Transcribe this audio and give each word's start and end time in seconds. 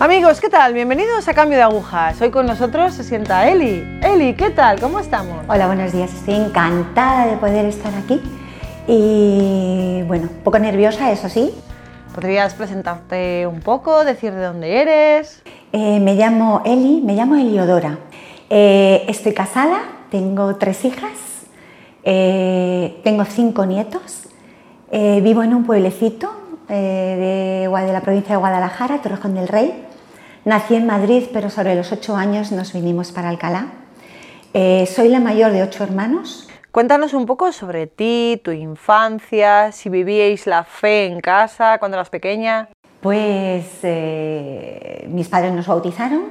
Amigos, 0.00 0.40
¿qué 0.40 0.48
tal? 0.48 0.72
Bienvenidos 0.72 1.28
a 1.28 1.34
Cambio 1.34 1.58
de 1.58 1.62
Agujas. 1.62 2.18
Hoy 2.22 2.30
con 2.30 2.46
nosotros 2.46 2.94
se 2.94 3.04
sienta 3.04 3.46
Eli. 3.46 4.00
Eli, 4.00 4.32
¿qué 4.32 4.48
tal? 4.48 4.80
¿Cómo 4.80 4.98
estamos? 4.98 5.44
Hola, 5.46 5.66
buenos 5.66 5.92
días. 5.92 6.10
Estoy 6.14 6.36
encantada 6.36 7.26
de 7.26 7.36
poder 7.36 7.66
estar 7.66 7.92
aquí 7.94 8.18
y 8.88 10.02
bueno, 10.06 10.30
un 10.34 10.42
poco 10.42 10.58
nerviosa, 10.58 11.12
eso 11.12 11.28
sí. 11.28 11.54
¿Podrías 12.14 12.54
presentarte 12.54 13.46
un 13.46 13.60
poco, 13.60 14.02
decir 14.06 14.32
de 14.32 14.42
dónde 14.42 14.80
eres? 14.80 15.42
Eh, 15.70 16.00
me 16.00 16.14
llamo 16.14 16.62
Eli, 16.64 17.02
me 17.02 17.14
llamo 17.14 17.36
Eliodora. 17.36 17.98
Eh, 18.48 19.04
estoy 19.06 19.34
casada, 19.34 19.82
tengo 20.10 20.56
tres 20.56 20.82
hijas, 20.86 21.12
eh, 22.04 22.98
tengo 23.04 23.26
cinco 23.26 23.66
nietos, 23.66 24.28
vivo 24.90 25.42
en 25.42 25.52
un 25.52 25.66
pueblecito 25.66 26.32
de, 26.68 27.68
de 27.68 27.92
la 27.92 28.00
provincia 28.00 28.30
de 28.30 28.38
Guadalajara, 28.38 29.02
Torrejón 29.02 29.34
del 29.34 29.46
Rey. 29.46 29.88
Nací 30.44 30.74
en 30.74 30.86
Madrid, 30.86 31.24
pero 31.34 31.50
sobre 31.50 31.74
los 31.74 31.92
ocho 31.92 32.16
años 32.16 32.50
nos 32.50 32.72
vinimos 32.72 33.12
para 33.12 33.28
Alcalá. 33.28 33.66
Eh, 34.54 34.86
soy 34.86 35.08
la 35.08 35.20
mayor 35.20 35.52
de 35.52 35.62
ocho 35.62 35.84
hermanos. 35.84 36.48
Cuéntanos 36.72 37.12
un 37.12 37.26
poco 37.26 37.52
sobre 37.52 37.86
ti, 37.86 38.40
tu 38.42 38.50
infancia, 38.50 39.70
si 39.70 39.90
vivíais 39.90 40.46
la 40.46 40.64
fe 40.64 41.04
en 41.04 41.20
casa 41.20 41.76
cuando 41.78 41.98
eras 41.98 42.08
pequeña. 42.08 42.70
Pues 43.02 43.66
eh, 43.82 45.06
mis 45.10 45.28
padres 45.28 45.52
nos 45.52 45.66
bautizaron, 45.66 46.22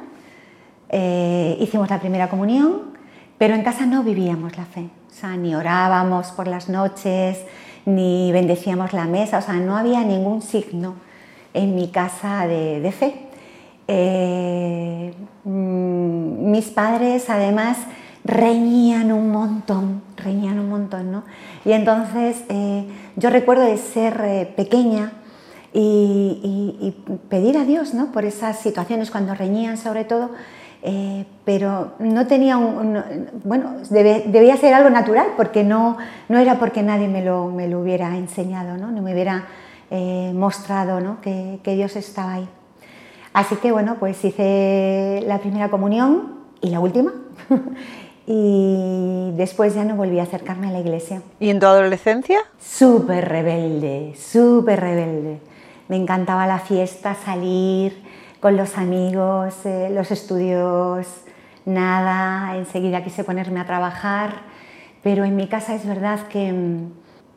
eh, 0.90 1.56
hicimos 1.60 1.88
la 1.92 2.00
primera 2.00 2.30
comunión, 2.30 2.98
pero 3.38 3.54
en 3.54 3.62
casa 3.62 3.86
no 3.86 4.02
vivíamos 4.02 4.58
la 4.58 4.66
fe. 4.66 4.90
O 5.08 5.14
sea, 5.14 5.38
ni 5.38 5.54
orábamos 5.54 6.32
por 6.32 6.48
las 6.48 6.68
noches, 6.68 7.46
ni 7.86 8.32
bendecíamos 8.32 8.92
la 8.92 9.06
mesa, 9.06 9.38
o 9.38 9.42
sea, 9.44 9.56
no 9.56 9.78
había 9.78 10.02
ningún 10.02 10.42
signo 10.42 10.96
en 11.54 11.76
mi 11.76 11.90
casa 11.90 12.48
de 12.48 12.92
fe. 12.92 13.29
Eh, 13.92 15.12
mm, 15.46 16.52
mis 16.52 16.68
padres 16.68 17.28
además 17.28 17.80
reñían 18.24 19.12
un 19.12 19.32
montón, 19.32 20.04
reñían 20.16 20.60
un 20.60 20.70
montón, 20.70 21.12
¿no? 21.12 21.24
Y 21.66 21.72
entonces 21.72 22.44
eh, 22.50 22.86
yo 23.16 23.32
recuerdo 23.32 23.64
de 23.64 23.78
ser 23.78 24.22
eh, 24.24 24.54
pequeña 24.56 25.14
y, 25.74 26.94
pedir 27.30 27.58
a 27.58 27.64
Dios, 27.66 27.96
¿no? 27.96 28.12
Por 28.12 28.26
esas 28.26 28.60
situaciones 28.60 29.10
cuando 29.10 29.34
reñían 29.34 29.78
sobre 29.78 30.04
todo, 30.04 30.32
pero 31.46 31.94
no 32.00 32.26
tenía 32.26 32.58
un, 32.58 33.04
bueno, 33.44 33.76
debía 33.90 34.58
ser 34.58 34.74
algo 34.74 34.90
natural 34.90 35.28
porque 35.36 35.64
no, 35.64 35.98
no 36.28 36.38
era 36.40 36.58
porque 36.58 36.82
nadie 36.82 37.08
me 37.08 37.24
lo, 37.24 37.48
me 37.48 37.68
lo 37.68 37.82
hubiera 37.82 38.18
enseñado, 38.18 38.78
¿no? 38.78 38.88
me 39.02 39.14
hubiera 39.14 39.46
mostrado, 40.34 41.02
¿no? 41.02 41.22
que 41.22 41.76
Dios 41.76 41.96
estaba 41.96 42.34
ahí. 42.34 42.50
Así 43.34 43.56
que 43.58 43.72
bueno, 43.72 43.98
pues 44.00 44.24
hice 44.26 45.24
la 45.26 45.40
primera 45.40 45.70
comunión 45.70 46.40
y 46.62 46.70
la 46.70 46.80
última. 46.80 47.14
y 48.28 49.32
después 49.36 49.76
ya 49.76 49.84
no 49.86 49.96
volví 49.96 50.20
a 50.20 50.24
acercarme 50.24 50.68
a 50.68 50.72
la 50.72 50.80
iglesia. 50.80 51.22
¿Y 51.40 51.50
en 51.50 51.60
tu 51.60 51.66
adolescencia? 51.66 52.40
Súper 52.60 53.28
rebelde, 53.28 54.16
súper 54.18 54.80
rebelde. 54.80 55.40
Me 55.88 55.96
encantaba 55.96 56.46
la 56.48 56.60
fiesta, 56.60 57.16
salir 57.16 58.04
con 58.40 58.56
los 58.56 58.78
amigos, 58.78 59.66
eh, 59.66 59.90
los 59.92 60.12
estudios, 60.12 61.08
nada. 61.66 62.56
Enseguida 62.58 63.04
quise 63.04 63.24
ponerme 63.24 63.60
a 63.60 63.66
trabajar. 63.66 64.42
Pero 65.02 65.24
en 65.24 65.36
mi 65.36 65.48
casa 65.48 65.76
es 65.76 65.86
verdad 65.86 66.28
que, 66.28 66.54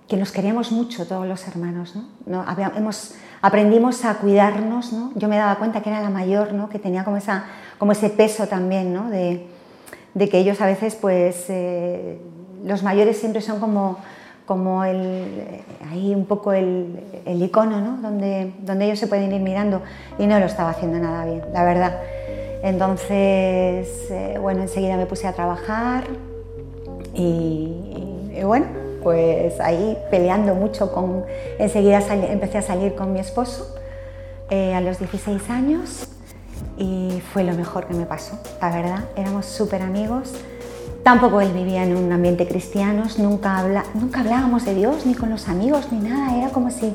que 0.08 0.16
nos 0.16 0.32
queríamos 0.32 0.72
mucho 0.72 1.06
todos 1.06 1.26
los 1.26 1.46
hermanos. 1.46 1.94
¿no? 1.94 2.04
no 2.26 2.44
hemos 2.76 3.14
aprendimos 3.42 4.04
a 4.04 4.14
cuidarnos, 4.14 4.92
¿no? 4.92 5.10
Yo 5.16 5.28
me 5.28 5.36
daba 5.36 5.56
cuenta 5.56 5.82
que 5.82 5.90
era 5.90 6.00
la 6.00 6.10
mayor, 6.10 6.52
¿no? 6.52 6.68
Que 6.68 6.78
tenía 6.78 7.04
como, 7.04 7.16
esa, 7.16 7.44
como 7.76 7.92
ese 7.92 8.08
peso 8.08 8.46
también, 8.46 8.94
¿no? 8.94 9.10
De, 9.10 9.48
que 10.14 10.38
ellos 10.38 10.60
a 10.60 10.66
veces, 10.66 10.94
pues, 10.94 11.46
eh, 11.48 12.18
los 12.64 12.84
mayores 12.84 13.18
siempre 13.18 13.42
son 13.42 13.58
como, 13.58 13.98
como 14.46 14.84
el, 14.84 15.62
ahí 15.90 16.14
un 16.14 16.26
poco 16.26 16.52
el, 16.52 17.00
el, 17.26 17.42
icono, 17.42 17.80
¿no? 17.80 17.96
Donde, 18.00 18.52
donde 18.60 18.84
ellos 18.84 19.00
se 19.00 19.08
pueden 19.08 19.32
ir 19.32 19.40
mirando 19.40 19.82
y 20.18 20.26
no 20.26 20.38
lo 20.38 20.46
estaba 20.46 20.70
haciendo 20.70 20.98
nada 20.98 21.24
bien, 21.24 21.42
la 21.52 21.64
verdad. 21.64 22.00
Entonces, 22.62 23.88
eh, 24.10 24.38
bueno, 24.40 24.62
enseguida 24.62 24.96
me 24.96 25.06
puse 25.06 25.26
a 25.26 25.32
trabajar 25.32 26.04
y 27.14 28.40
bueno, 28.44 28.66
pues 29.02 29.60
ahí 29.60 29.98
peleando 30.10 30.54
mucho 30.54 30.92
con, 30.92 31.24
enseguida 31.58 32.00
empecé 32.12 32.58
a 32.58 32.62
salir 32.62 32.94
con 32.94 33.12
mi 33.12 33.20
esposo 33.20 33.74
eh, 34.50 34.74
a 34.74 34.80
los 34.80 34.98
16 34.98 35.50
años 35.50 36.08
y 36.76 37.22
fue 37.32 37.44
lo 37.44 37.54
mejor 37.54 37.86
que 37.86 37.94
me 37.94 38.06
pasó, 38.06 38.38
la 38.60 38.70
verdad, 38.70 39.04
éramos 39.16 39.46
súper 39.46 39.82
amigos. 39.82 40.32
Tampoco 41.02 41.40
él 41.40 41.52
vivía 41.52 41.82
en 41.82 41.96
un 41.96 42.12
ambiente 42.12 42.46
cristiano, 42.46 43.04
nunca, 43.18 43.84
nunca 43.94 44.20
hablábamos 44.20 44.64
de 44.64 44.74
Dios, 44.74 45.04
ni 45.04 45.14
con 45.14 45.30
los 45.30 45.48
amigos, 45.48 45.88
ni 45.90 45.98
nada, 46.08 46.36
era 46.36 46.50
como 46.50 46.70
si 46.70 46.94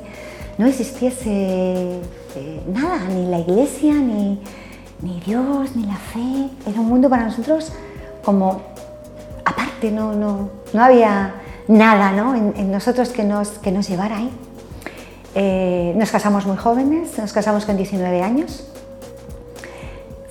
no 0.58 0.66
existiese 0.66 2.00
eh, 2.36 2.62
nada, 2.72 3.00
ni 3.10 3.26
la 3.30 3.40
iglesia, 3.40 3.94
ni, 3.94 4.40
ni 5.02 5.20
Dios, 5.26 5.76
ni 5.76 5.86
la 5.86 5.96
fe, 5.96 6.50
era 6.70 6.80
un 6.80 6.88
mundo 6.88 7.10
para 7.10 7.26
nosotros 7.26 7.74
como 8.24 8.62
aparte, 9.44 9.92
no, 9.92 10.14
no, 10.14 10.50
no 10.74 10.84
había 10.84 11.34
nada 11.68 12.12
¿no? 12.12 12.36
en, 12.36 12.72
nosotros 12.72 13.10
que 13.10 13.24
nos, 13.24 13.50
que 13.50 13.72
nos 13.72 13.88
llevara 13.88 14.18
ahí. 14.18 14.32
Eh, 15.36 15.94
nos 15.96 16.10
casamos 16.12 16.46
muy 16.46 16.58
jóvenes, 16.58 17.18
nos 17.18 17.34
casamos 17.34 17.66
con 17.66 17.78
19 17.78 18.22
años. 18.22 18.68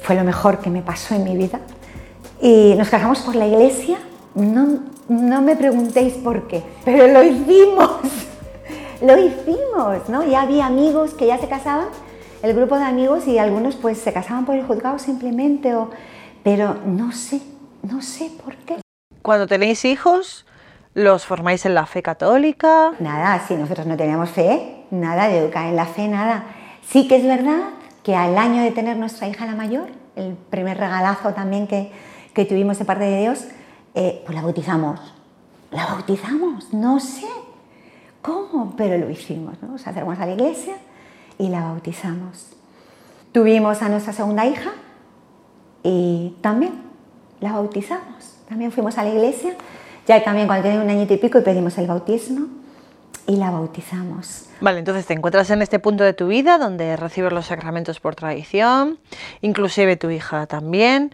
Fue 0.03 0.17
lo 0.17 0.25
mejor 0.25 0.59
que 0.59 0.71
me 0.71 0.83
pasó 0.83 1.15
en 1.15 1.25
mi 1.25 1.37
vida. 1.37 1.61
Y 2.41 2.75
nos 2.77 2.89
casamos 2.89 3.21
por 3.21 3.35
la 3.35 3.47
iglesia. 3.47 3.99
No, 4.35 4.81
no 5.09 5.43
me 5.43 5.57
preguntéis 5.57 6.15
por 6.15 6.49
qué, 6.49 6.63
pero 6.85 7.07
lo 7.09 7.23
hicimos. 7.23 8.01
lo 9.01 9.19
hicimos, 9.19 10.09
¿no? 10.09 10.25
Ya 10.25 10.43
había 10.43 10.67
amigos 10.67 11.15
que 11.15 11.27
ya 11.27 11.39
se 11.39 11.49
casaban, 11.49 11.89
el 12.43 12.55
grupo 12.55 12.77
de 12.77 12.85
amigos, 12.85 13.27
y 13.27 13.39
algunos 13.39 13.77
pues 13.77 13.99
se 13.99 14.13
casaban 14.13 14.45
por 14.45 14.57
el 14.57 14.65
juzgado 14.65 14.99
simplemente, 14.99 15.75
o, 15.75 15.91
pero 16.43 16.77
no 16.85 17.13
sé, 17.13 17.41
no 17.83 18.03
sé 18.03 18.31
por 18.45 18.57
qué. 18.57 18.77
Cuando 19.23 19.47
tenéis 19.47 19.85
hijos, 19.85 20.46
¿Los 20.97 21.27
formáis 21.27 21.67
en 21.67 21.75
la 21.75 21.85
fe 21.85 22.03
católica? 22.03 22.93
Nada, 23.01 23.39
si 23.47 23.55
nosotros 23.55 23.87
no 23.87 23.99
teníamos 23.99 24.31
fe, 24.31 24.87
nada 24.91 25.29
de 25.29 25.41
educar 25.41 25.67
en 25.67 25.77
la 25.77 25.85
fe, 25.85 26.09
nada. 26.09 26.47
Sí 26.89 27.07
que 27.07 27.17
es 27.17 27.23
verdad 27.23 27.65
que 28.03 28.17
al 28.17 28.39
año 28.39 28.63
de 28.63 28.71
tener 28.71 28.97
nuestra 28.97 29.29
hija 29.29 29.45
la 29.45 29.55
mayor, 29.55 29.91
el 30.15 30.33
primer 30.33 30.79
regalazo 30.79 31.35
también 31.35 31.67
que, 31.67 31.93
que 32.33 32.47
tuvimos 32.47 32.79
de 32.79 32.87
parte 32.87 33.05
de 33.05 33.21
Dios, 33.21 33.45
eh, 33.95 34.23
pues 34.25 34.35
la 34.35 34.41
bautizamos. 34.41 34.99
La 35.71 35.85
bautizamos, 35.85 36.73
no 36.73 36.99
sé 36.99 37.29
cómo, 38.23 38.73
pero 38.75 38.97
lo 38.97 39.11
hicimos. 39.11 39.61
¿no? 39.61 39.73
Nos 39.73 39.87
acercamos 39.87 40.19
a 40.19 40.25
la 40.25 40.33
iglesia 40.33 40.77
y 41.37 41.51
la 41.51 41.61
bautizamos. 41.61 42.53
Tuvimos 43.33 43.83
a 43.83 43.91
nuestra 43.91 44.15
segunda 44.15 44.47
hija 44.47 44.71
y 45.83 46.39
también 46.41 46.73
la 47.43 47.53
bautizamos. 47.53 48.39
También 48.49 48.73
fuimos 48.73 48.97
a 48.97 49.03
la 49.03 49.11
iglesia 49.11 49.57
ya 50.07 50.23
también 50.23 50.47
cuando 50.47 50.69
tiene 50.69 50.83
un 50.83 50.89
añito 50.89 51.15
y 51.15 51.17
pico 51.17 51.39
y 51.39 51.43
pedimos 51.43 51.77
el 51.79 51.87
bautismo 51.87 52.47
y 53.27 53.37
la 53.37 53.51
bautizamos. 53.51 54.49
Vale, 54.61 54.79
entonces 54.79 55.05
te 55.07 55.15
encuentras 55.15 55.51
en 55.51 55.63
este 55.63 55.79
punto 55.79 56.05
de 56.05 56.13
tu 56.13 56.29
vida 56.29 56.59
donde 56.59 56.97
recibes 56.97 57.33
los 57.33 57.47
sacramentos 57.47 58.01
por 58.01 58.15
tradición, 58.15 58.99
inclusive 59.41 59.97
tu 59.97 60.11
hija 60.11 60.47
también. 60.47 61.13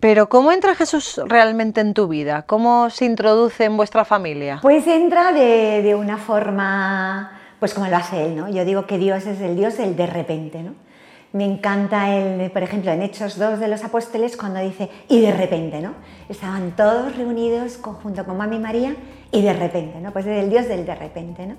Pero 0.00 0.28
¿cómo 0.28 0.52
entra 0.52 0.74
Jesús 0.74 1.20
realmente 1.26 1.80
en 1.80 1.94
tu 1.94 2.06
vida? 2.08 2.42
¿Cómo 2.42 2.90
se 2.90 3.06
introduce 3.06 3.64
en 3.64 3.76
vuestra 3.76 4.04
familia? 4.04 4.58
Pues 4.62 4.86
entra 4.86 5.32
de, 5.32 5.82
de 5.82 5.94
una 5.94 6.18
forma, 6.18 7.32
pues 7.58 7.72
como 7.72 7.86
lo 7.86 7.96
hace 7.96 8.26
Él, 8.26 8.36
¿no? 8.36 8.48
Yo 8.48 8.64
digo 8.64 8.86
que 8.86 8.98
Dios 8.98 9.26
es 9.26 9.40
el 9.40 9.56
Dios 9.56 9.78
del 9.78 9.96
de 9.96 10.06
repente, 10.06 10.62
¿no? 10.62 10.74
Me 11.32 11.44
encanta 11.44 12.14
el, 12.14 12.50
por 12.50 12.62
ejemplo, 12.62 12.90
en 12.90 13.02
Hechos 13.02 13.38
2 13.38 13.60
de 13.60 13.68
los 13.68 13.84
Apóstoles 13.84 14.36
cuando 14.36 14.60
dice, 14.60 14.88
y 15.08 15.20
de 15.20 15.32
repente, 15.32 15.80
¿no? 15.80 15.92
Estaban 16.28 16.72
todos 16.76 17.16
reunidos 17.16 17.78
junto 17.82 18.24
con 18.24 18.36
Mami 18.36 18.58
María 18.58 18.96
y 19.32 19.42
de 19.42 19.52
repente, 19.52 20.00
¿no? 20.00 20.12
Pues 20.12 20.26
es 20.26 20.42
el 20.42 20.50
Dios 20.50 20.68
del 20.68 20.86
de 20.86 20.94
repente, 20.94 21.46
¿no? 21.46 21.56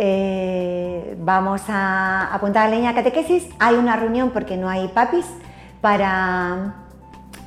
Eh, 0.00 1.16
vamos 1.18 1.62
a 1.68 2.32
apuntar 2.32 2.66
a 2.66 2.70
la 2.70 2.76
leña 2.76 2.94
catequesis, 2.94 3.48
hay 3.58 3.74
una 3.74 3.96
reunión 3.96 4.30
porque 4.30 4.56
no 4.56 4.68
hay 4.68 4.86
papis 4.88 5.26
para... 5.80 6.74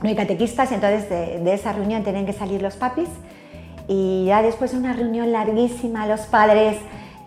no 0.02 0.10
hay 0.10 0.16
catequistas, 0.16 0.72
entonces 0.74 1.10
de, 1.10 1.54
esa 1.54 1.72
reunión 1.72 2.04
tienen 2.04 2.26
que 2.26 2.34
salir 2.34 2.62
los 2.62 2.76
papis 2.76 3.08
y 3.88 4.26
ya 4.26 4.42
después 4.42 4.72
de 4.72 4.78
una 4.78 4.94
reunión 4.94 5.32
larguísima, 5.32 6.08
los 6.08 6.22
padres, 6.22 6.78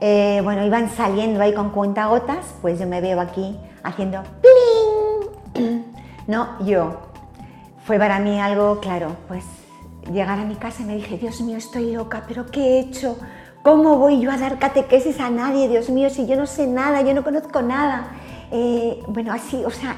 eh, 0.00 0.40
bueno, 0.44 0.64
iban 0.64 0.90
saliendo 0.90 1.40
ahí 1.40 1.55
con 1.55 1.70
cuentagotas, 1.70 2.55
pues 2.60 2.78
yo 2.78 2.87
me 2.87 3.00
veo 3.00 3.19
aquí 3.19 3.58
haciendo 3.84 4.22
¡pling! 5.54 5.84
No, 6.26 6.58
yo. 6.64 7.00
Fue 7.84 7.98
para 7.98 8.19
mí 8.19 8.40
algo, 8.40 8.81
claro, 8.81 9.14
pues 9.28 9.44
llegar 10.10 10.38
a 10.38 10.44
mi 10.44 10.54
casa 10.56 10.82
y 10.82 10.86
me 10.86 10.96
dije, 10.96 11.19
Dios 11.19 11.40
mío, 11.42 11.58
estoy 11.58 11.92
loca, 11.92 12.25
pero 12.26 12.46
¿qué 12.46 12.60
he 12.60 12.81
hecho? 12.81 13.19
¿Cómo 13.62 13.98
voy 13.98 14.20
yo 14.20 14.31
a 14.31 14.38
dar 14.38 14.58
catequesis 14.58 15.20
a 15.20 15.28
nadie, 15.28 15.69
Dios 15.69 15.90
mío, 15.90 16.08
si 16.08 16.26
yo 16.26 16.36
no 16.36 16.46
sé 16.46 16.66
nada, 16.66 17.02
yo 17.02 17.12
no 17.14 17.22
conozco 17.22 17.60
nada? 17.60 18.08
Eh, 18.50 19.02
bueno, 19.08 19.32
así, 19.32 19.62
o 19.64 19.70
sea, 19.70 19.96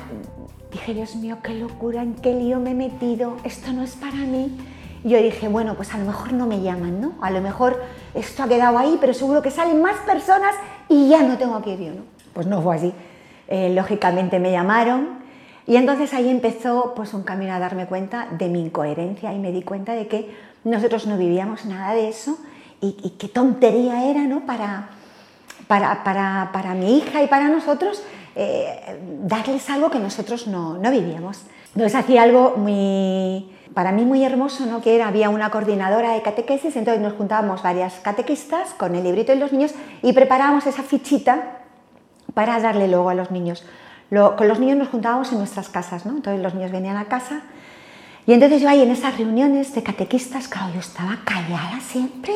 dije, 0.72 0.94
Dios 0.94 1.14
mío, 1.16 1.38
qué 1.42 1.54
locura, 1.54 2.02
en 2.02 2.14
qué 2.14 2.32
lío 2.32 2.58
me 2.58 2.72
he 2.72 2.74
metido, 2.74 3.36
esto 3.44 3.72
no 3.72 3.82
es 3.82 3.94
para 3.94 4.16
mí. 4.16 4.56
Yo 5.04 5.18
dije, 5.18 5.46
bueno, 5.46 5.74
pues 5.74 5.94
a 5.94 5.98
lo 5.98 6.06
mejor 6.06 6.32
no 6.32 6.46
me 6.46 6.60
llaman, 6.62 7.00
¿no? 7.00 7.12
A 7.20 7.30
lo 7.30 7.40
mejor 7.40 7.80
esto 8.14 8.42
ha 8.42 8.48
quedado 8.48 8.78
ahí, 8.78 8.98
pero 9.00 9.14
seguro 9.14 9.42
que 9.42 9.52
salen 9.52 9.80
más 9.80 9.96
personas 9.98 10.54
y 10.88 11.08
ya 11.08 11.22
no 11.22 11.38
tengo 11.38 11.62
que 11.62 11.74
ir 11.74 11.80
yo, 11.80 11.94
¿no? 11.94 12.02
Pues 12.32 12.48
no 12.48 12.60
fue 12.62 12.74
así. 12.74 12.92
Eh, 13.48 13.70
lógicamente 13.74 14.40
me 14.40 14.50
llamaron 14.50 15.20
y 15.66 15.76
entonces 15.76 16.12
ahí 16.14 16.28
empezó 16.28 16.94
pues 16.96 17.14
un 17.14 17.22
camino 17.22 17.52
a 17.54 17.58
darme 17.58 17.86
cuenta 17.86 18.28
de 18.32 18.48
mi 18.48 18.60
incoherencia 18.60 19.32
y 19.32 19.38
me 19.38 19.52
di 19.52 19.62
cuenta 19.62 19.92
de 19.94 20.08
que 20.08 20.34
nosotros 20.64 21.06
no 21.06 21.16
vivíamos 21.16 21.64
nada 21.64 21.94
de 21.94 22.08
eso 22.08 22.38
y, 22.80 23.14
qué 23.18 23.28
tontería 23.28 24.04
era, 24.04 24.22
¿no? 24.22 24.46
Para, 24.46 24.90
para, 25.66 26.04
para, 26.04 26.50
para, 26.52 26.74
mi 26.74 26.98
hija 26.98 27.22
y 27.22 27.26
para 27.26 27.48
nosotros 27.48 28.02
eh, 28.36 29.00
darles 29.22 29.68
algo 29.70 29.90
que 29.90 29.98
nosotros 29.98 30.46
no, 30.46 30.78
no 30.78 30.90
vivíamos. 30.90 31.42
Entonces 31.74 31.94
hacía 31.94 32.22
algo 32.22 32.54
muy, 32.56 33.50
para 33.74 33.92
mí 33.92 34.04
muy 34.04 34.24
hermoso, 34.24 34.66
¿no? 34.66 34.80
que 34.80 34.94
era, 34.94 35.08
había 35.08 35.30
una 35.30 35.50
coordinadora 35.50 36.12
de 36.12 36.22
catequesis, 36.22 36.76
entonces 36.76 37.02
nos 37.02 37.14
juntábamos 37.14 37.62
varias 37.62 37.94
catequistas 38.00 38.74
con 38.74 38.94
el 38.94 39.04
librito 39.04 39.32
de 39.32 39.38
los 39.38 39.52
niños 39.52 39.72
y 40.02 40.12
preparábamos 40.12 40.66
esa 40.66 40.82
fichita 40.82 41.65
para 42.36 42.60
darle 42.60 42.86
luego 42.86 43.08
a 43.08 43.14
los 43.14 43.30
niños. 43.30 43.64
con 44.10 44.46
los 44.46 44.60
niños 44.60 44.76
nos 44.76 44.88
juntábamos 44.88 45.32
en 45.32 45.38
nuestras 45.38 45.70
casas, 45.70 46.04
¿no? 46.04 46.16
entonces 46.16 46.42
los 46.42 46.52
niños 46.52 46.70
venían 46.70 46.98
a 46.98 47.06
casa 47.06 47.40
y 48.26 48.34
entonces 48.34 48.60
yo 48.60 48.68
ahí 48.68 48.82
en 48.82 48.90
esas 48.90 49.16
reuniones 49.16 49.74
de 49.74 49.82
catequistas, 49.82 50.46
claro, 50.46 50.74
yo 50.74 50.80
estaba 50.80 51.16
callada 51.24 51.80
siempre, 51.80 52.34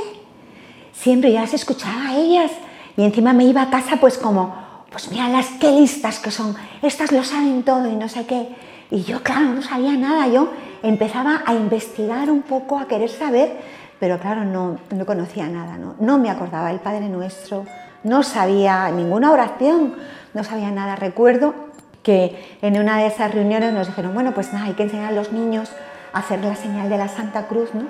siempre 0.95 1.33
ya 1.33 1.43
las 1.43 1.53
escuchaba 1.53 2.09
a 2.09 2.17
ellas 2.17 2.51
y 2.97 3.03
encima 3.03 3.35
me 3.35 3.45
iba 3.45 3.61
a 3.61 3.69
casa 3.69 3.99
pues 4.01 4.17
como, 4.17 4.55
pues 4.91 5.11
mira 5.11 5.29
las 5.29 5.49
qué 5.61 5.71
listas 5.71 6.19
que 6.19 6.31
son, 6.31 6.57
estas 6.81 7.13
lo 7.13 7.23
saben 7.23 7.63
todo 7.63 7.87
y 7.87 7.95
no 7.95 8.09
sé 8.09 8.25
qué. 8.25 8.57
Y 8.91 9.03
yo, 9.03 9.23
claro, 9.23 9.53
no 9.53 9.61
sabía 9.61 9.93
nada, 9.99 10.29
yo 10.29 10.51
empezaba 10.83 11.43
a 11.45 11.53
investigar 11.53 12.31
un 12.31 12.41
poco, 12.41 12.79
a 12.79 12.89
querer 12.89 13.11
saber, 13.11 13.61
pero 14.01 14.19
claro, 14.19 14.47
no, 14.47 14.79
no 14.97 15.05
conocía 15.05 15.47
nada, 15.47 15.77
¿no? 15.77 15.95
no 16.01 16.17
me 16.17 16.31
acordaba 16.31 16.71
el 16.71 16.81
Padre 16.81 17.11
Nuestro, 17.11 17.67
no 18.05 18.23
sabía 18.23 18.91
ninguna 18.91 19.33
oración, 19.33 19.95
no 20.35 20.45
sabía 20.45 20.71
nada. 20.71 20.97
Recuerdo 20.97 21.55
que 22.03 22.59
en 22.63 22.79
una 22.79 22.99
de 22.99 23.07
esas 23.07 23.35
reuniones 23.35 23.73
nos 23.73 23.89
dijeron, 23.89 24.15
bueno, 24.15 24.33
pues 24.33 24.53
nada, 24.53 24.67
hay 24.67 24.75
que 24.75 24.85
enseñar 24.85 25.09
a 25.09 25.13
los 25.13 25.33
niños 25.33 25.71
a 26.13 26.21
hacer 26.21 26.43
la 26.43 26.57
señal 26.57 26.89
de 26.89 26.99
la 26.99 27.09
Santa 27.09 27.47
Cruz, 27.47 27.75
¿no? 27.75 27.85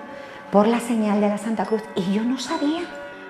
Por 0.50 0.66
la 0.66 0.80
señal 0.80 1.20
de 1.20 1.28
la 1.28 1.38
Santa 1.38 1.64
Cruz. 1.64 1.82
Y 1.94 2.12
yo 2.12 2.22
no 2.22 2.38
sabía. 2.38 2.82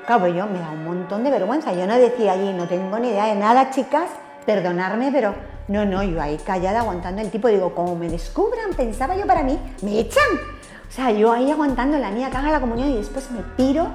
Claro, 0.07 0.23
pues 0.23 0.35
yo 0.35 0.47
me 0.47 0.59
da 0.59 0.71
un 0.71 0.85
montón 0.85 1.23
de 1.23 1.31
vergüenza. 1.31 1.73
Yo 1.73 1.87
no 1.87 1.95
decía 1.97 2.33
allí, 2.33 2.53
no 2.53 2.67
tengo 2.67 2.99
ni 2.99 3.09
idea 3.09 3.27
de 3.27 3.35
nada, 3.35 3.71
chicas, 3.71 4.09
perdonarme, 4.47 5.11
pero 5.13 5.35
no, 5.69 5.85
no, 5.85 6.03
yo 6.03 6.21
ahí 6.21 6.39
callada 6.39 6.81
aguantando 6.81 7.21
el 7.21 7.31
tipo. 7.31 7.49
Digo, 7.49 7.75
como 7.75 7.95
me 7.95 8.09
descubran, 8.09 8.73
pensaba 8.77 9.15
yo 9.15 9.27
para 9.27 9.43
mí, 9.43 9.59
me 9.83 10.01
echan. 10.01 10.25
O 10.89 10.93
sea, 10.93 11.13
yo 11.13 11.31
ahí 11.31 11.51
aguantando 11.51 11.99
la 11.99 12.11
mía, 12.11 12.31
que 12.31 12.37
haga 12.39 12.51
la 12.51 12.61
comunión 12.61 12.89
y 12.89 12.97
después 12.97 13.31
me 13.31 13.43
piro 13.57 13.89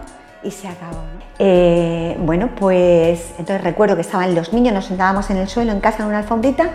y 0.46 0.52
se 0.52 0.68
acabó. 0.68 1.02
Eh, 1.40 2.16
bueno, 2.20 2.52
pues 2.56 3.32
entonces 3.38 3.64
recuerdo 3.64 3.96
que 3.96 4.02
estaban 4.02 4.34
los 4.36 4.54
niños, 4.54 4.74
nos 4.74 4.86
sentábamos 4.86 5.30
en 5.30 5.38
el 5.38 5.50
suelo 5.50 5.72
en 5.72 5.80
casa 5.80 6.04
en 6.04 6.10
una 6.10 6.20
alfombrita 6.20 6.72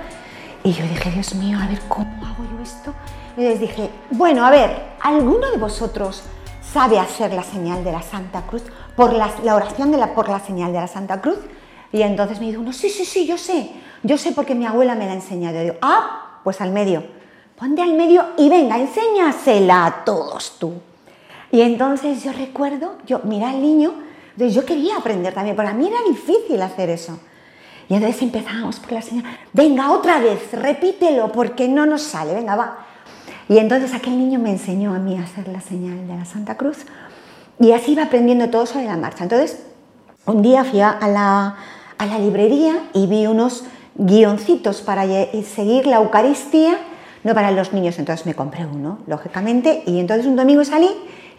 y 0.62 0.72
yo 0.72 0.84
dije, 0.84 1.11
Dios 1.11 1.34
mío, 1.34 1.58
a 1.58 1.67
ver, 1.67 1.81
¿cómo 1.88 2.11
hago 2.26 2.44
yo 2.44 2.62
esto? 2.62 2.93
Y 3.37 3.43
les 3.43 3.61
dije, 3.61 3.88
bueno, 4.11 4.44
a 4.44 4.50
ver, 4.50 4.70
¿alguno 5.00 5.50
de 5.50 5.56
vosotros 5.56 6.22
sabe 6.61 6.99
hacer 6.99 7.32
la 7.32 7.43
señal 7.43 7.82
de 7.82 7.93
la 7.93 8.02
Santa 8.02 8.43
Cruz? 8.43 8.64
Por 8.94 9.14
la, 9.14 9.31
oración 9.55 9.90
de 9.90 9.96
la, 9.96 10.14
por 10.14 10.28
la 10.28 10.40
señal 10.40 10.72
de 10.72 10.81
la 10.81 10.87
Santa 10.87 11.20
Cruz. 11.22 11.38
Y 11.93 12.02
entonces 12.02 12.40
me 12.40 12.46
dijo 12.46 12.61
uno, 12.61 12.72
sí, 12.72 12.90
sí, 12.90 13.05
sí, 13.05 13.26
yo 13.26 13.38
sé, 13.38 13.70
yo 14.02 14.19
sé 14.19 14.32
porque 14.32 14.55
mi 14.55 14.67
abuela 14.67 14.94
me 14.94 15.06
la 15.06 15.12
ha 15.12 15.14
enseñado. 15.14 15.58
Y 15.58 15.64
digo, 15.64 15.76
ah, 15.81 16.40
pues 16.44 16.61
al 16.61 16.72
medio, 16.72 17.05
ponte 17.58 17.81
al 17.81 17.94
medio 17.94 18.26
y 18.37 18.50
venga, 18.50 18.78
enséñasela 18.78 19.87
a 19.87 20.05
todos 20.05 20.56
tú. 20.58 20.75
Y 21.52 21.62
entonces 21.62 22.23
yo 22.23 22.32
recuerdo, 22.32 22.99
yo 23.06 23.20
mira 23.25 23.50
al 23.50 23.61
niño, 23.61 23.94
yo 24.37 24.64
quería 24.64 24.97
aprender 24.97 25.35
también, 25.35 25.56
para 25.56 25.73
mí 25.73 25.88
era 25.88 25.99
difícil 26.08 26.61
hacer 26.62 26.91
eso. 26.91 27.19
Y 27.88 27.94
entonces 27.94 28.23
empezábamos 28.23 28.79
por 28.79 28.93
la 28.93 29.02
señal, 29.02 29.25
venga 29.52 29.91
otra 29.91 30.20
vez, 30.20 30.52
repítelo 30.52 31.32
porque 31.32 31.69
no 31.69 31.87
nos 31.87 32.02
sale, 32.02 32.35
venga, 32.35 32.55
va. 32.55 32.87
Y 33.49 33.58
entonces 33.58 33.93
aquel 33.93 34.17
niño 34.17 34.38
me 34.38 34.52
enseñó 34.52 34.94
a 34.94 34.99
mí 34.99 35.17
a 35.19 35.25
hacer 35.25 35.49
la 35.49 35.61
señal 35.61 36.06
de 36.06 36.17
la 36.17 36.25
Santa 36.25 36.56
Cruz 36.56 36.79
y 37.58 37.73
así 37.73 37.93
iba 37.93 38.05
aprendiendo 38.05 38.49
todo 38.49 38.64
sobre 38.64 38.85
la 38.85 38.96
marcha. 38.96 39.25
Entonces, 39.25 39.64
un 40.25 40.41
día 40.41 40.62
fui 40.62 40.81
a 40.81 40.99
la, 41.08 41.56
a 41.99 42.06
la 42.06 42.19
librería 42.19 42.75
y 42.94 43.08
vi 43.08 43.26
unos 43.26 43.64
guioncitos 43.96 44.82
para 44.82 45.05
seguir 45.43 45.87
la 45.87 45.96
Eucaristía, 45.96 46.79
no 47.25 47.35
para 47.35 47.50
los 47.50 47.73
niños, 47.73 47.99
entonces 47.99 48.25
me 48.25 48.35
compré 48.35 48.64
uno, 48.64 48.99
lógicamente, 49.06 49.82
y 49.87 49.99
entonces 49.99 50.26
un 50.26 50.37
domingo 50.37 50.64
salí 50.64 50.88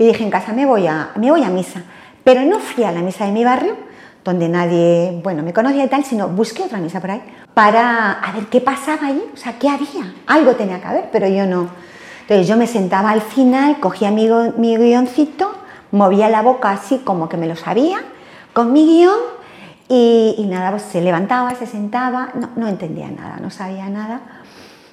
y 0.02 0.08
dije 0.08 0.24
en 0.24 0.32
casa, 0.32 0.52
me 0.52 0.66
voy, 0.66 0.88
a, 0.88 1.12
me 1.16 1.30
voy 1.30 1.44
a 1.44 1.50
misa. 1.50 1.84
Pero 2.24 2.42
no 2.42 2.58
fui 2.58 2.84
a 2.84 2.92
la 2.92 3.02
misa 3.02 3.28
de 3.28 3.32
mi 3.32 3.46
barrio, 3.46 3.78
donde 4.24 4.50
nadie, 4.50 5.20
bueno, 5.24 5.44
me 5.44 5.54
conocía 5.54 5.86
y 5.86 5.90
tal, 5.90 6.04
sino 6.04 6.28
busqué 6.28 6.64
otra 6.64 6.80
misa 6.80 7.00
por 7.00 7.12
ahí 7.12 7.22
para 7.54 8.14
a 8.14 8.32
ver 8.32 8.48
qué 8.48 8.62
pasaba 8.62 9.06
allí, 9.06 9.22
o 9.32 9.38
sea, 9.38 9.60
qué 9.60 9.70
había. 9.70 10.12
Algo 10.26 10.56
tenía 10.56 10.82
que 10.82 10.88
haber, 10.88 11.10
pero 11.12 11.28
yo 11.28 11.46
no. 11.46 11.70
Entonces 12.22 12.48
yo 12.48 12.58
me 12.58 12.66
sentaba 12.66 13.12
al 13.12 13.22
final, 13.22 13.80
cogía 13.80 14.10
mi, 14.10 14.28
mi 14.58 14.76
guioncito, 14.76 15.54
movía 15.92 16.30
la 16.30 16.42
boca 16.42 16.72
así 16.72 16.98
como 17.04 17.30
que 17.30 17.38
me 17.38 17.46
lo 17.46 17.56
sabía, 17.56 18.00
con 18.54 18.74
mi 18.74 18.88
guion, 18.88 19.20
y, 19.88 20.34
y 20.36 20.46
nada, 20.48 20.72
pues 20.72 20.82
se 20.82 21.02
levantaba, 21.02 21.54
se 21.54 21.68
sentaba, 21.68 22.30
no, 22.34 22.50
no 22.56 22.68
entendía 22.68 23.12
nada, 23.12 23.38
no 23.40 23.52
sabía 23.52 23.88
nada. 23.88 24.22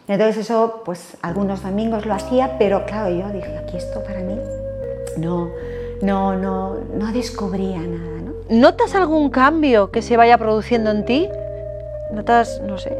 Entonces 0.06 0.36
eso, 0.36 0.82
pues 0.84 1.16
algunos 1.22 1.62
domingos 1.62 2.04
lo 2.04 2.12
hacía, 2.12 2.58
pero 2.58 2.84
claro, 2.84 3.08
yo 3.08 3.26
dije, 3.30 3.56
aquí 3.56 3.78
esto 3.78 4.04
para 4.04 4.20
mí 4.20 4.38
no, 5.18 5.50
no, 6.02 6.34
no, 6.36 6.76
no 6.94 7.12
descubría 7.12 7.78
nada. 7.78 8.20
¿no? 8.22 8.32
¿Notas 8.48 8.94
algún 8.94 9.30
cambio 9.30 9.90
que 9.90 10.02
se 10.02 10.16
vaya 10.16 10.38
produciendo 10.38 10.90
en 10.90 11.04
ti? 11.04 11.28
¿Notas, 12.12 12.62
no 12.66 12.78
sé, 12.78 12.96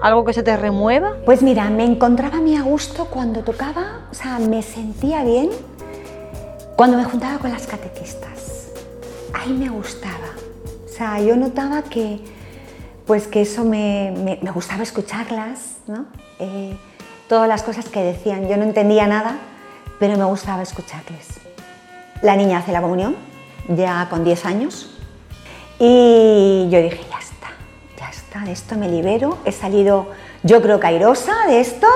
algo 0.00 0.24
que 0.24 0.32
se 0.32 0.42
te 0.42 0.56
remueva? 0.56 1.16
Pues 1.24 1.42
mira, 1.42 1.70
me 1.70 1.84
encontraba 1.84 2.38
a 2.38 2.40
mí 2.40 2.56
a 2.56 2.62
gusto 2.62 3.06
cuando 3.06 3.42
tocaba, 3.42 4.08
o 4.10 4.14
sea, 4.14 4.38
me 4.38 4.62
sentía 4.62 5.22
bien 5.24 5.50
cuando 6.76 6.96
me 6.96 7.04
juntaba 7.04 7.38
con 7.38 7.50
las 7.50 7.66
catequistas. 7.66 8.68
Ahí 9.34 9.52
me 9.52 9.68
gustaba. 9.68 10.16
O 10.84 10.88
sea, 10.88 11.20
yo 11.20 11.36
notaba 11.36 11.82
que, 11.82 12.20
pues 13.06 13.26
que 13.26 13.42
eso 13.42 13.64
me, 13.64 14.38
me, 14.42 14.50
gustaba 14.50 14.82
escucharlas, 14.82 15.76
¿no? 15.86 16.06
Eh, 16.38 16.76
todas 17.28 17.48
las 17.48 17.62
cosas 17.62 17.88
que 17.88 18.02
decían. 18.02 18.48
Yo 18.48 18.56
no 18.56 18.64
entendía 18.64 19.06
nada, 19.06 19.38
pero 19.98 20.16
me 20.16 20.24
gustaba 20.24 20.62
escucharles. 20.62 21.28
La 22.22 22.36
niña 22.36 22.58
hace 22.58 22.72
la 22.72 22.82
comunión, 22.82 23.16
ya 23.68 24.06
con 24.10 24.24
10 24.24 24.44
años, 24.44 24.90
y 25.78 26.68
yo 26.70 26.82
dije, 26.82 27.00
ya 27.10 27.18
está, 27.18 27.48
ya 27.98 28.10
está, 28.10 28.40
de 28.40 28.52
esto 28.52 28.76
me 28.76 28.88
libero, 28.88 29.38
he 29.44 29.52
salido, 29.52 30.08
yo 30.42 30.60
creo, 30.60 30.78
cairosa 30.78 31.32
de 31.46 31.60
esto, 31.60 31.86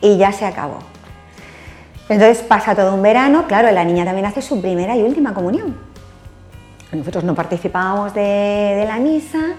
y 0.00 0.16
ya 0.16 0.32
se 0.32 0.46
acabó. 0.46 0.78
Entonces 2.08 2.42
pasa 2.42 2.74
todo 2.74 2.94
un 2.94 3.02
verano, 3.02 3.46
claro, 3.46 3.70
la 3.70 3.84
niña 3.84 4.04
también 4.04 4.26
hace 4.26 4.40
su 4.40 4.60
primera 4.62 4.96
y 4.96 5.02
última 5.02 5.34
comunión. 5.34 5.76
Nosotros 6.90 7.22
no 7.24 7.34
participábamos 7.34 8.14
de, 8.14 8.84
la 8.86 8.96
misa 8.96 9.56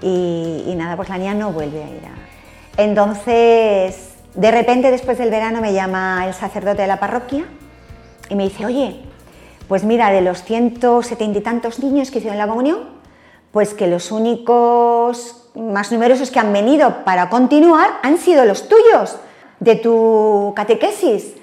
y, 0.00 0.72
nada, 0.76 0.94
pues 0.94 1.08
la 1.08 1.18
niña 1.18 1.34
no 1.34 1.50
vuelve 1.50 1.82
a 1.82 1.88
ir 1.88 2.02
a... 2.06 2.80
Entonces, 2.80 4.14
de 4.34 4.50
repente 4.52 4.92
después 4.92 5.18
del 5.18 5.30
verano 5.30 5.60
me 5.60 5.72
llama 5.72 6.24
el 6.24 6.34
sacerdote 6.34 6.82
de 6.82 6.88
la 6.88 7.00
parroquia 7.00 7.46
y 8.28 8.36
me 8.36 8.44
dice, 8.44 8.64
oye, 8.64 9.07
pues 9.68 9.84
mira, 9.84 10.10
de 10.10 10.22
los 10.22 10.42
170 10.42 11.38
y 11.38 11.42
tantos 11.42 11.78
niños 11.78 12.10
que 12.10 12.18
hicieron 12.18 12.38
la 12.38 12.48
comunión, 12.48 12.78
pues 13.52 13.74
que 13.74 13.86
los 13.86 14.10
únicos 14.10 15.50
más 15.54 15.92
numerosos 15.92 16.30
que 16.30 16.38
han 16.38 16.52
venido 16.52 17.04
para 17.04 17.28
continuar 17.28 17.90
han 18.02 18.18
sido 18.18 18.44
los 18.44 18.68
tuyos, 18.68 19.16
de 19.60 19.76
tu 19.76 20.52
catequesis. 20.56 21.34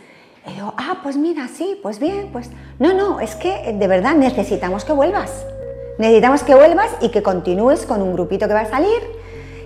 Y 0.47 0.53
digo, 0.53 0.73
ah, 0.77 0.97
pues 1.03 1.17
mira, 1.17 1.47
sí, 1.47 1.79
pues 1.81 1.99
bien, 1.99 2.29
pues 2.31 2.49
no, 2.79 2.93
no, 2.93 3.19
es 3.19 3.35
que 3.35 3.73
de 3.73 3.87
verdad 3.87 4.15
necesitamos 4.15 4.85
que 4.85 4.93
vuelvas. 4.93 5.45
Necesitamos 5.97 6.43
que 6.43 6.55
vuelvas 6.55 6.89
y 7.01 7.09
que 7.09 7.23
continúes 7.23 7.85
con 7.85 8.01
un 8.01 8.13
grupito 8.13 8.47
que 8.47 8.53
va 8.53 8.61
a 8.61 8.69
salir, 8.69 9.01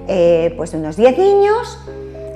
eh, 0.08 0.54
pues 0.58 0.72
de 0.72 0.78
unos 0.78 0.96
10 0.96 1.18
niños. 1.18 1.80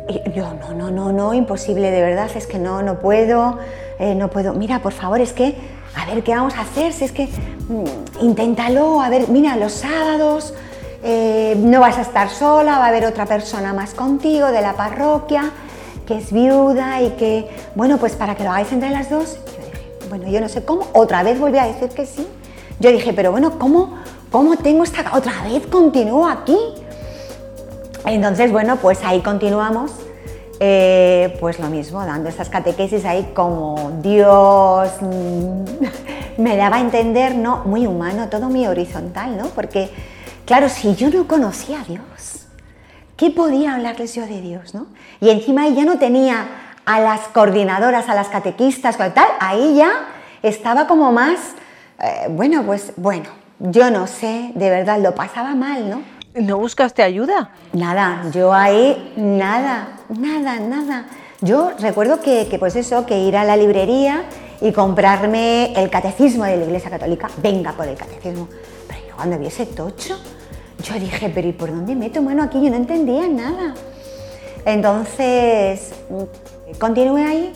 Y 0.10 0.32
yo, 0.32 0.54
no, 0.54 0.74
no, 0.74 0.92
no, 0.92 1.12
no, 1.14 1.34
imposible, 1.34 1.90
de 1.90 2.02
verdad, 2.02 2.30
es 2.36 2.46
que 2.46 2.60
no, 2.60 2.82
no 2.82 3.00
puedo, 3.00 3.60
eh, 4.00 4.16
no 4.16 4.30
puedo. 4.30 4.54
Mira, 4.54 4.80
por 4.80 4.92
favor, 4.92 5.22
es 5.22 5.32
que 5.32 5.56
a 5.96 6.06
ver 6.06 6.24
qué 6.24 6.36
vamos 6.36 6.56
a 6.56 6.62
hacer, 6.62 6.94
si 6.94 7.06
es 7.06 7.12
que 7.12 7.28
mm, 7.28 8.24
inténtalo, 8.24 9.02
a 9.02 9.10
ver, 9.10 9.30
mira, 9.30 9.56
los 9.56 9.74
sábados 9.74 10.54
eh, 11.04 11.56
no 11.58 11.82
vas 11.82 11.98
a 11.98 12.02
estar 12.02 12.30
sola, 12.30 12.80
va 12.80 12.86
a 12.86 12.88
haber 12.90 13.06
otra 13.06 13.26
persona 13.26 13.74
más 13.74 13.94
contigo 13.94 14.48
de 14.52 14.62
la 14.62 14.74
parroquia 14.74 15.52
que 16.06 16.18
es 16.18 16.32
viuda 16.32 17.02
y 17.02 17.12
que, 17.12 17.50
bueno, 17.76 17.98
pues 17.98 18.14
para 18.14 18.36
que 18.36 18.44
lo 18.44 18.52
hagáis 18.52 18.72
entre 18.72 18.90
las 18.90 19.10
dos. 19.10 19.38
Yo 19.46 19.66
dije, 19.66 19.92
bueno, 20.10 20.28
yo 20.30 20.42
no 20.42 20.50
sé 20.50 20.64
cómo, 20.64 20.88
otra 20.94 21.24
vez 21.24 21.40
volví 21.40 21.58
a 21.58 21.66
decir 21.66 21.90
que 21.90 22.06
sí. 22.06 22.28
Yo 22.80 22.92
dije, 22.92 23.14
pero 23.14 23.32
bueno, 23.32 23.58
¿cómo, 23.58 23.96
cómo 24.32 24.58
tengo 24.58 24.84
esta, 24.84 25.16
otra 25.16 25.44
vez 25.44 25.66
continúo 25.68 26.28
aquí? 26.28 26.58
Entonces, 28.06 28.52
bueno, 28.52 28.78
pues 28.78 29.00
ahí 29.04 29.22
continuamos, 29.22 29.92
eh, 30.60 31.38
pues 31.40 31.60
lo 31.60 31.68
mismo, 31.70 32.06
dando 32.06 32.30
estas 32.30 32.50
catequesis 32.50 33.06
ahí 33.06 33.32
como 33.34 34.00
Dios 34.02 34.90
mm, 35.02 35.64
me 36.42 36.56
daba 36.58 36.78
a 36.78 36.80
entender, 36.80 37.36
¿no? 37.36 37.64
Muy 37.66 37.88
humano, 37.88 38.30
todo 38.30 38.50
muy 38.50 38.66
horizontal, 38.68 39.38
¿no? 39.38 39.48
Porque, 39.48 39.90
claro, 40.46 40.70
si 40.70 40.96
yo 40.96 41.10
no 41.10 41.28
conocía 41.28 41.82
a 41.82 41.84
Dios, 41.84 42.48
¿qué 43.18 43.30
podía 43.32 43.74
hablarles 43.74 44.16
yo 44.16 44.26
de 44.26 44.42
Dios, 44.42 44.74
¿no? 44.74 44.88
Y 45.20 45.30
encima 45.30 45.64
ahí 45.64 45.76
ya 45.76 45.86
no 45.86 45.98
tenía 45.98 46.48
a 46.86 47.00
las 47.00 47.22
coordinadoras, 47.30 48.10
a 48.10 48.16
las 48.16 48.28
catequistas, 48.28 48.98
tal, 48.98 49.28
ahí 49.40 49.76
ya 49.76 49.92
estaba 50.42 50.88
como 50.88 51.12
más, 51.12 51.40
eh, 52.00 52.28
bueno, 52.30 52.64
pues 52.64 52.94
bueno, 52.98 53.30
yo 53.60 53.90
no 53.92 54.08
sé, 54.08 54.52
de 54.56 54.70
verdad, 54.70 55.00
lo 55.00 55.16
pasaba 55.16 55.56
mal, 55.56 55.90
¿no? 55.90 56.02
¿No 56.36 56.58
buscaste 56.58 57.04
ayuda? 57.04 57.52
Nada, 57.74 58.24
yo 58.32 58.52
ahí 58.56 59.14
nada, 59.16 60.00
nada, 60.10 60.60
nada. 60.60 61.06
Yo 61.42 61.72
recuerdo 61.80 62.22
que, 62.22 62.56
pues 62.58 62.76
eso, 62.76 63.06
que 63.06 63.20
ir 63.20 63.38
a 63.38 63.44
la 63.44 63.56
librería 63.56 64.24
y 64.60 64.72
comprarme 64.72 65.74
el 65.80 65.92
catecismo 65.92 66.46
de 66.46 66.58
la 66.58 66.64
Iglesia 66.66 66.90
Católica, 66.90 67.30
venga 67.38 67.74
por 67.74 67.88
el 67.88 67.96
catecismo. 67.96 68.48
Pero 68.88 69.00
yo 69.10 69.16
cuando 69.16 69.38
vi 69.38 69.46
ese 69.46 69.68
tocho, 69.68 70.18
yo 70.84 70.96
dije, 70.96 71.30
pero 71.30 71.48
¿y 71.48 71.52
por 71.52 71.70
dónde 71.70 71.96
meto 71.96 72.20
mano 72.24 72.42
aquí? 72.42 72.64
Yo 72.64 72.72
no 72.72 72.78
entendía 72.78 73.28
nada. 73.28 73.76
Entonces, 74.66 75.94
continué 76.80 77.26
ahí. 77.26 77.54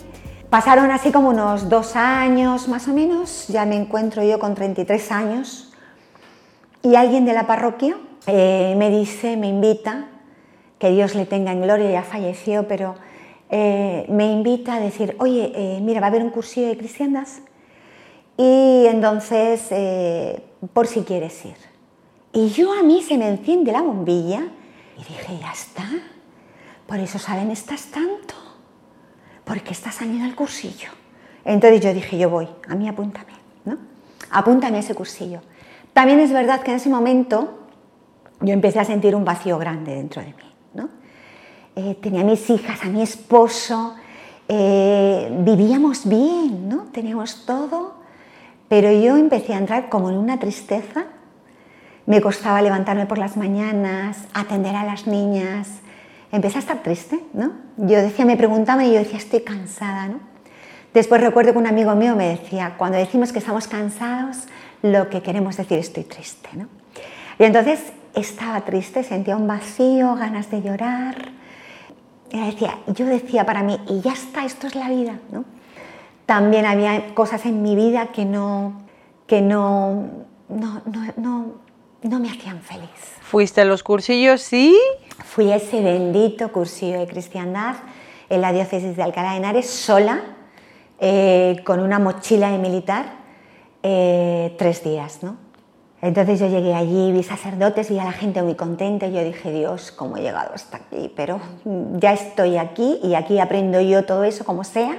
Pasaron 0.50 0.92
así 0.92 1.10
como 1.10 1.30
unos 1.30 1.68
dos 1.68 1.96
años 1.96 2.68
más 2.68 2.86
o 2.86 2.92
menos, 2.92 3.48
ya 3.48 3.66
me 3.66 3.74
encuentro 3.74 4.22
yo 4.22 4.38
con 4.38 4.54
33 4.54 5.10
años 5.10 5.72
y 6.80 6.94
alguien 6.94 7.24
de 7.24 7.32
la 7.32 7.46
parroquia 7.46 7.96
eh, 8.26 8.74
me 8.76 8.90
dice, 8.90 9.36
me 9.36 9.48
invita, 9.48 10.08
que 10.78 10.90
Dios 10.90 11.14
le 11.14 11.26
tenga 11.26 11.52
en 11.52 11.62
gloria, 11.62 11.90
ya 11.90 12.02
falleció, 12.02 12.68
pero 12.68 12.94
eh, 13.50 14.06
me 14.08 14.30
invita 14.30 14.74
a 14.74 14.80
decir, 14.80 15.16
oye, 15.18 15.52
eh, 15.54 15.80
mira, 15.80 16.00
va 16.00 16.06
a 16.06 16.10
haber 16.10 16.22
un 16.22 16.30
cursillo 16.30 16.68
de 16.68 16.76
cristiandad 16.76 17.26
y 18.36 18.86
entonces, 18.86 19.68
por 20.72 20.86
si 20.86 21.02
quieres 21.02 21.44
ir. 21.44 21.56
Y 22.32 22.50
yo 22.50 22.72
a 22.72 22.84
mí 22.84 23.02
se 23.02 23.18
me 23.18 23.28
enciende 23.28 23.72
la 23.72 23.82
bombilla 23.82 24.46
y 24.96 24.98
dije, 24.98 25.38
ya 25.40 25.50
está, 25.50 25.88
por 26.86 27.00
eso 27.00 27.18
saben, 27.18 27.50
estás 27.50 27.86
tanto, 27.86 28.34
porque 29.44 29.72
estás 29.72 30.00
año 30.02 30.24
al 30.24 30.36
cursillo. 30.36 30.90
Entonces 31.44 31.80
yo 31.80 31.92
dije, 31.92 32.16
yo 32.16 32.30
voy, 32.30 32.48
a 32.68 32.74
mí 32.76 32.88
apúntame, 32.88 33.32
¿no? 33.64 33.78
Apúntame 34.30 34.76
a 34.76 34.80
ese 34.80 34.94
cursillo. 34.94 35.40
También 35.92 36.20
es 36.20 36.32
verdad 36.32 36.60
que 36.60 36.70
en 36.70 36.76
ese 36.76 36.90
momento 36.90 37.57
yo 38.40 38.52
empecé 38.52 38.78
a 38.80 38.84
sentir 38.84 39.14
un 39.14 39.24
vacío 39.24 39.58
grande 39.58 39.94
dentro 39.94 40.22
de 40.22 40.28
mí, 40.28 40.54
¿no? 40.74 40.88
Eh, 41.76 41.96
tenía 42.00 42.22
a 42.22 42.24
mis 42.24 42.48
hijas, 42.50 42.82
a 42.84 42.86
mi 42.86 43.02
esposo, 43.02 43.94
eh, 44.48 45.28
vivíamos 45.40 46.08
bien, 46.08 46.68
¿no? 46.68 46.84
Teníamos 46.92 47.44
todo, 47.44 47.94
pero 48.68 48.90
yo 48.92 49.16
empecé 49.16 49.54
a 49.54 49.58
entrar 49.58 49.88
como 49.88 50.10
en 50.10 50.16
una 50.16 50.38
tristeza. 50.38 51.06
Me 52.06 52.20
costaba 52.20 52.62
levantarme 52.62 53.06
por 53.06 53.18
las 53.18 53.36
mañanas, 53.36 54.24
atender 54.32 54.74
a 54.74 54.84
las 54.84 55.06
niñas, 55.06 55.68
empecé 56.32 56.56
a 56.56 56.60
estar 56.60 56.82
triste, 56.82 57.20
¿no? 57.34 57.52
Yo 57.76 58.00
decía, 58.00 58.24
me 58.24 58.36
preguntaban 58.36 58.86
y 58.86 58.92
yo 58.92 58.98
decía, 58.98 59.18
estoy 59.18 59.40
cansada, 59.40 60.08
¿no? 60.08 60.20
Después 60.94 61.20
recuerdo 61.20 61.52
que 61.52 61.58
un 61.58 61.66
amigo 61.66 61.94
mío 61.94 62.16
me 62.16 62.28
decía, 62.28 62.74
cuando 62.78 62.96
decimos 62.96 63.32
que 63.32 63.40
estamos 63.40 63.68
cansados, 63.68 64.46
lo 64.82 65.10
que 65.10 65.22
queremos 65.22 65.56
decir 65.56 65.78
estoy 65.78 66.04
triste, 66.04 66.48
¿no? 66.54 66.66
Y 67.38 67.44
entonces 67.44 67.92
estaba 68.14 68.60
triste, 68.62 69.02
sentía 69.02 69.36
un 69.36 69.46
vacío, 69.46 70.14
ganas 70.14 70.50
de 70.50 70.62
llorar. 70.62 71.30
Y 72.30 72.40
decía, 72.40 72.78
yo 72.88 73.06
decía 73.06 73.44
para 73.46 73.62
mí, 73.62 73.78
y 73.88 74.00
ya 74.00 74.12
está, 74.12 74.44
esto 74.44 74.66
es 74.66 74.74
la 74.74 74.88
vida, 74.88 75.18
¿no? 75.30 75.44
También 76.26 76.66
había 76.66 77.14
cosas 77.14 77.46
en 77.46 77.62
mi 77.62 77.74
vida 77.74 78.08
que 78.08 78.26
no, 78.26 78.82
que 79.26 79.40
no, 79.40 80.10
no, 80.48 80.82
no, 81.16 81.54
no 82.02 82.20
me 82.20 82.30
hacían 82.30 82.60
feliz. 82.60 82.88
¿Fuiste 83.22 83.62
a 83.62 83.64
los 83.64 83.82
cursillos, 83.82 84.42
sí? 84.42 84.78
Fui 85.24 85.50
a 85.50 85.56
ese 85.56 85.80
bendito 85.80 86.52
cursillo 86.52 86.98
de 86.98 87.06
cristiandad 87.06 87.76
en 88.28 88.40
la 88.40 88.52
diócesis 88.52 88.96
de 88.96 89.02
Alcalá 89.02 89.32
de 89.32 89.38
Henares 89.38 89.70
sola, 89.70 90.20
eh, 91.00 91.62
con 91.64 91.80
una 91.80 91.98
mochila 91.98 92.50
de 92.50 92.58
militar, 92.58 93.06
eh, 93.82 94.54
tres 94.58 94.84
días. 94.84 95.22
¿no? 95.22 95.36
Entonces 96.00 96.38
yo 96.38 96.46
llegué 96.46 96.74
allí, 96.74 97.12
vi 97.12 97.22
sacerdotes, 97.22 97.90
vi 97.90 97.98
a 97.98 98.04
la 98.04 98.12
gente 98.12 98.42
muy 98.42 98.54
contenta 98.54 99.06
y 99.06 99.12
yo 99.12 99.24
dije, 99.24 99.50
Dios, 99.50 99.90
¿cómo 99.90 100.16
he 100.16 100.22
llegado 100.22 100.54
hasta 100.54 100.76
aquí? 100.76 101.12
Pero 101.16 101.40
ya 101.96 102.12
estoy 102.12 102.56
aquí 102.56 103.00
y 103.02 103.14
aquí 103.14 103.40
aprendo 103.40 103.80
yo 103.80 104.04
todo 104.04 104.24
eso 104.24 104.44
como 104.44 104.62
sea, 104.62 104.96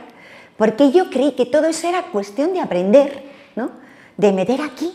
porque 0.58 0.92
yo 0.92 1.10
creí 1.10 1.32
que 1.32 1.46
todo 1.46 1.68
eso 1.68 1.88
era 1.88 2.04
cuestión 2.12 2.54
de 2.54 2.60
aprender, 2.60 3.24
¿no? 3.56 3.72
de 4.18 4.34
meter 4.34 4.60
aquí 4.62 4.94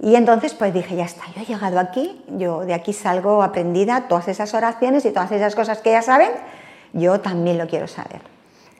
y 0.00 0.16
entonces 0.16 0.54
pues 0.54 0.74
dije, 0.74 0.96
ya 0.96 1.04
está, 1.04 1.22
yo 1.34 1.42
he 1.42 1.44
llegado 1.44 1.78
aquí, 1.78 2.20
yo 2.28 2.64
de 2.64 2.74
aquí 2.74 2.92
salgo 2.92 3.42
aprendida, 3.42 4.08
todas 4.08 4.26
esas 4.28 4.52
oraciones 4.54 5.04
y 5.04 5.12
todas 5.12 5.30
esas 5.30 5.54
cosas 5.54 5.80
que 5.80 5.92
ya 5.92 6.02
saben, 6.02 6.30
yo 6.92 7.20
también 7.20 7.56
lo 7.56 7.66
quiero 7.68 7.86
saber. 7.86 8.20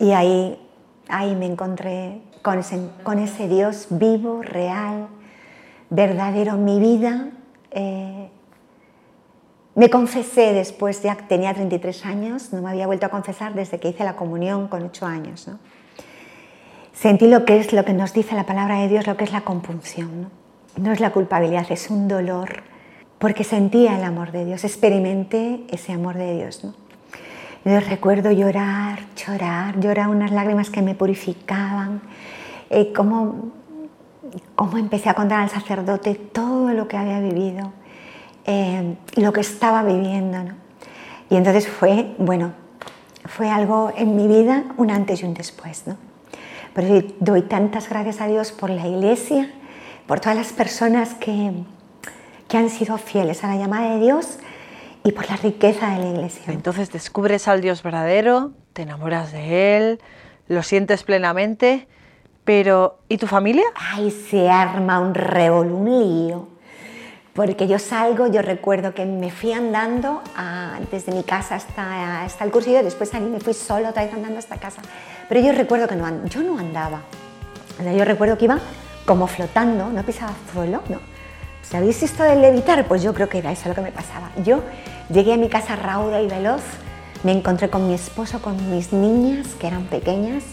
Y 0.01 0.13
ahí, 0.13 0.61
ahí 1.09 1.37
me 1.37 1.47
encontré 1.47 2.21
con 2.43 2.59
ese, 2.59 2.81
con 3.05 3.19
ese 3.21 3.47
Dios 3.47 3.87
vivo, 3.91 4.43
real, 4.43 5.09
verdadero 5.91 6.57
mi 6.57 6.79
vida. 6.81 7.31
Eh, 7.71 8.29
me 9.75 9.91
confesé 9.91 10.55
después, 10.55 11.03
ya 11.03 11.17
tenía 11.29 11.53
33 11.53 12.07
años, 12.07 12.53
no 12.53 12.63
me 12.63 12.71
había 12.71 12.87
vuelto 12.87 13.07
a 13.07 13.09
confesar 13.11 13.55
desde 13.55 13.79
que 13.79 13.91
hice 13.91 14.05
la 14.05 14.17
comunión 14.17 14.69
con 14.69 14.83
8 14.83 15.05
años. 15.05 15.47
¿no? 15.49 15.59
Sentí 16.95 17.29
lo 17.29 17.45
que 17.45 17.59
es 17.59 17.75
lo 17.75 17.85
que 17.85 17.93
nos 17.93 18.15
dice 18.15 18.35
la 18.35 18.47
palabra 18.47 18.79
de 18.79 18.89
Dios, 18.89 19.07
lo 19.07 19.19
que 19.19 19.25
es 19.25 19.33
la 19.33 19.43
compunción. 19.43 20.31
¿no? 20.79 20.93
es 20.93 21.01
la 21.01 21.13
culpabilidad, 21.13 21.67
es 21.71 21.91
un 21.91 22.09
dolor, 22.09 22.63
porque 23.19 23.45
sentía 23.45 23.99
el 23.99 24.05
amor 24.05 24.33
de 24.33 24.47
Dios, 24.47 24.65
experimenté 24.65 25.67
ese 25.69 25.93
amor 25.93 26.17
de 26.17 26.37
Dios. 26.37 26.65
¿no? 26.65 26.75
Recuerdo 27.81 28.31
llorar, 28.31 29.01
llorar, 29.15 29.79
llorar 29.79 30.09
unas 30.09 30.31
lágrimas 30.31 30.71
que 30.71 30.81
me 30.81 30.95
purificaban, 30.95 32.01
eh, 32.71 32.95
cómo, 34.55 34.79
empecé 34.79 35.09
a 35.09 35.15
contar 35.15 35.41
al 35.41 35.51
sacerdote 35.51 36.15
todo 36.15 36.73
lo 36.73 36.89
que 36.89 36.97
había 36.97 37.21
vivido, 37.21 37.73
eh, 38.45 38.97
lo 39.17 39.33
que 39.33 39.41
estaba 39.41 39.83
viviendo. 39.83 40.43
¿no? 40.43 40.55
Y 41.31 41.37
entonces 41.37 41.69
fue, 41.69 42.15
bueno, 42.19 42.53
fue 43.25 43.51
algo 43.51 43.93
en 43.97 44.17
mi 44.17 44.29
vida 44.29 44.65
un 44.77 44.91
antes 44.91 45.23
y 45.23 45.27
un 45.27 45.35
después. 45.35 45.87
¿no? 45.87 45.97
Pero 46.75 47.07
doy 47.21 47.43
tantas 47.43 47.89
gracias 47.89 48.21
a 48.21 48.27
Dios 48.27 48.53
por 48.53 48.71
la 48.71 48.87
iglesia, 48.87 49.51
por 50.07 50.21
todas 50.21 50.37
las 50.37 50.53
personas 50.53 51.15
que, 51.15 51.53
que 52.49 52.57
han 52.57 52.71
sido 52.71 52.99
fieles 52.99 53.45
a 53.45 53.49
la 53.49 53.57
llamada 53.57 53.95
de 53.95 54.01
Dios 54.01 54.39
y 55.03 55.13
por 55.13 55.29
la 55.29 55.37
riqueza 55.37 55.91
de 55.91 55.99
la 55.99 56.11
iglesia. 56.11 56.53
Entonces 56.53 56.91
descubres 56.91 57.49
al 57.49 57.61
Dios 57.61 57.83
verdadero, 57.83 58.53
te 58.73 58.83
enamoras 58.83 59.33
de 59.33 59.77
Él, 59.77 60.01
lo 60.49 60.63
sientes 60.63 61.03
plenamente, 61.03 61.89
pero 62.47 63.01
¿y 63.09 63.19
tu 63.19 63.27
familia? 63.27 63.65
Ay, 63.75 64.13
se 64.13 64.49
arma 64.49 65.01
un 65.01 65.15
revolú, 65.15 65.79
un 65.79 66.29
lío. 66.29 66.49
Porque 67.35 67.67
yo 67.67 67.79
salgo, 67.79 68.29
yo 68.29 68.41
recuerdo 68.41 68.95
que 68.95 69.05
me 69.05 69.31
fui 69.33 69.53
andando 69.53 70.23
desde 70.91 71.13
mi 71.13 71.25
casa 71.25 71.57
hasta, 71.57 72.23
hasta 72.23 72.45
el 72.45 72.53
cursillo, 72.53 72.83
después 72.85 73.11
salí, 73.11 73.27
me 73.27 73.41
fui 73.41 73.53
solo 73.53 73.89
otra 73.89 74.05
vez 74.05 74.15
andando 74.15 74.39
hasta 74.39 74.57
casa. 74.59 74.81
Pero 75.29 75.41
yo 75.41 75.53
recuerdo 75.53 75.89
que 75.89 75.97
no, 75.97 76.25
yo 76.27 76.41
no 76.43 76.57
andaba. 76.57 77.03
Yo 77.95 78.05
recuerdo 78.05 78.39
que 78.39 78.45
iba 78.45 78.61
como 79.05 79.27
flotando, 79.27 79.91
no 79.91 80.03
pisaba 80.05 80.33
suelo, 80.53 80.83
¿no? 80.89 81.01
Si 81.63 81.77
habéis 81.77 82.01
visto 82.01 82.23
de 82.23 82.37
levitar, 82.37 82.87
pues 82.87 83.03
yo 83.03 83.13
creo 83.13 83.29
que 83.29 83.39
era 83.39 83.51
eso 83.51 83.69
lo 83.69 83.75
que 83.75 83.81
me 83.81 83.91
pasaba. 83.91 84.31
Yo 84.45 84.63
llegué 85.11 85.35
a 85.35 85.37
mi 85.37 85.49
casa 85.49 85.75
rauda 85.75 86.23
y 86.23 86.29
veloz, 86.29 86.63
me 87.25 87.33
encontré 87.33 87.69
con 87.69 87.89
mi 87.89 87.95
esposo, 87.95 88.41
con 88.41 88.71
mis 88.71 88.93
niñas, 88.93 89.49
que 89.59 89.67
eran 89.67 89.87
pequeñas, 89.87 90.45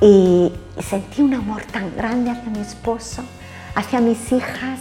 y 0.00 0.52
sentí 0.80 1.22
un 1.22 1.34
amor 1.34 1.62
tan 1.64 1.94
grande 1.96 2.30
hacia 2.30 2.50
mi 2.50 2.60
esposo, 2.60 3.22
hacia 3.74 4.00
mis 4.00 4.32
hijas, 4.32 4.80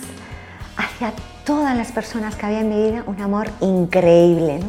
hacia 0.77 1.13
todas 1.43 1.75
las 1.75 1.91
personas 1.91 2.35
que 2.35 2.45
había 2.45 2.59
en 2.59 2.69
mi 2.69 2.89
vida, 2.89 3.03
un 3.07 3.19
amor 3.21 3.47
increíble, 3.61 4.59
¿no? 4.59 4.67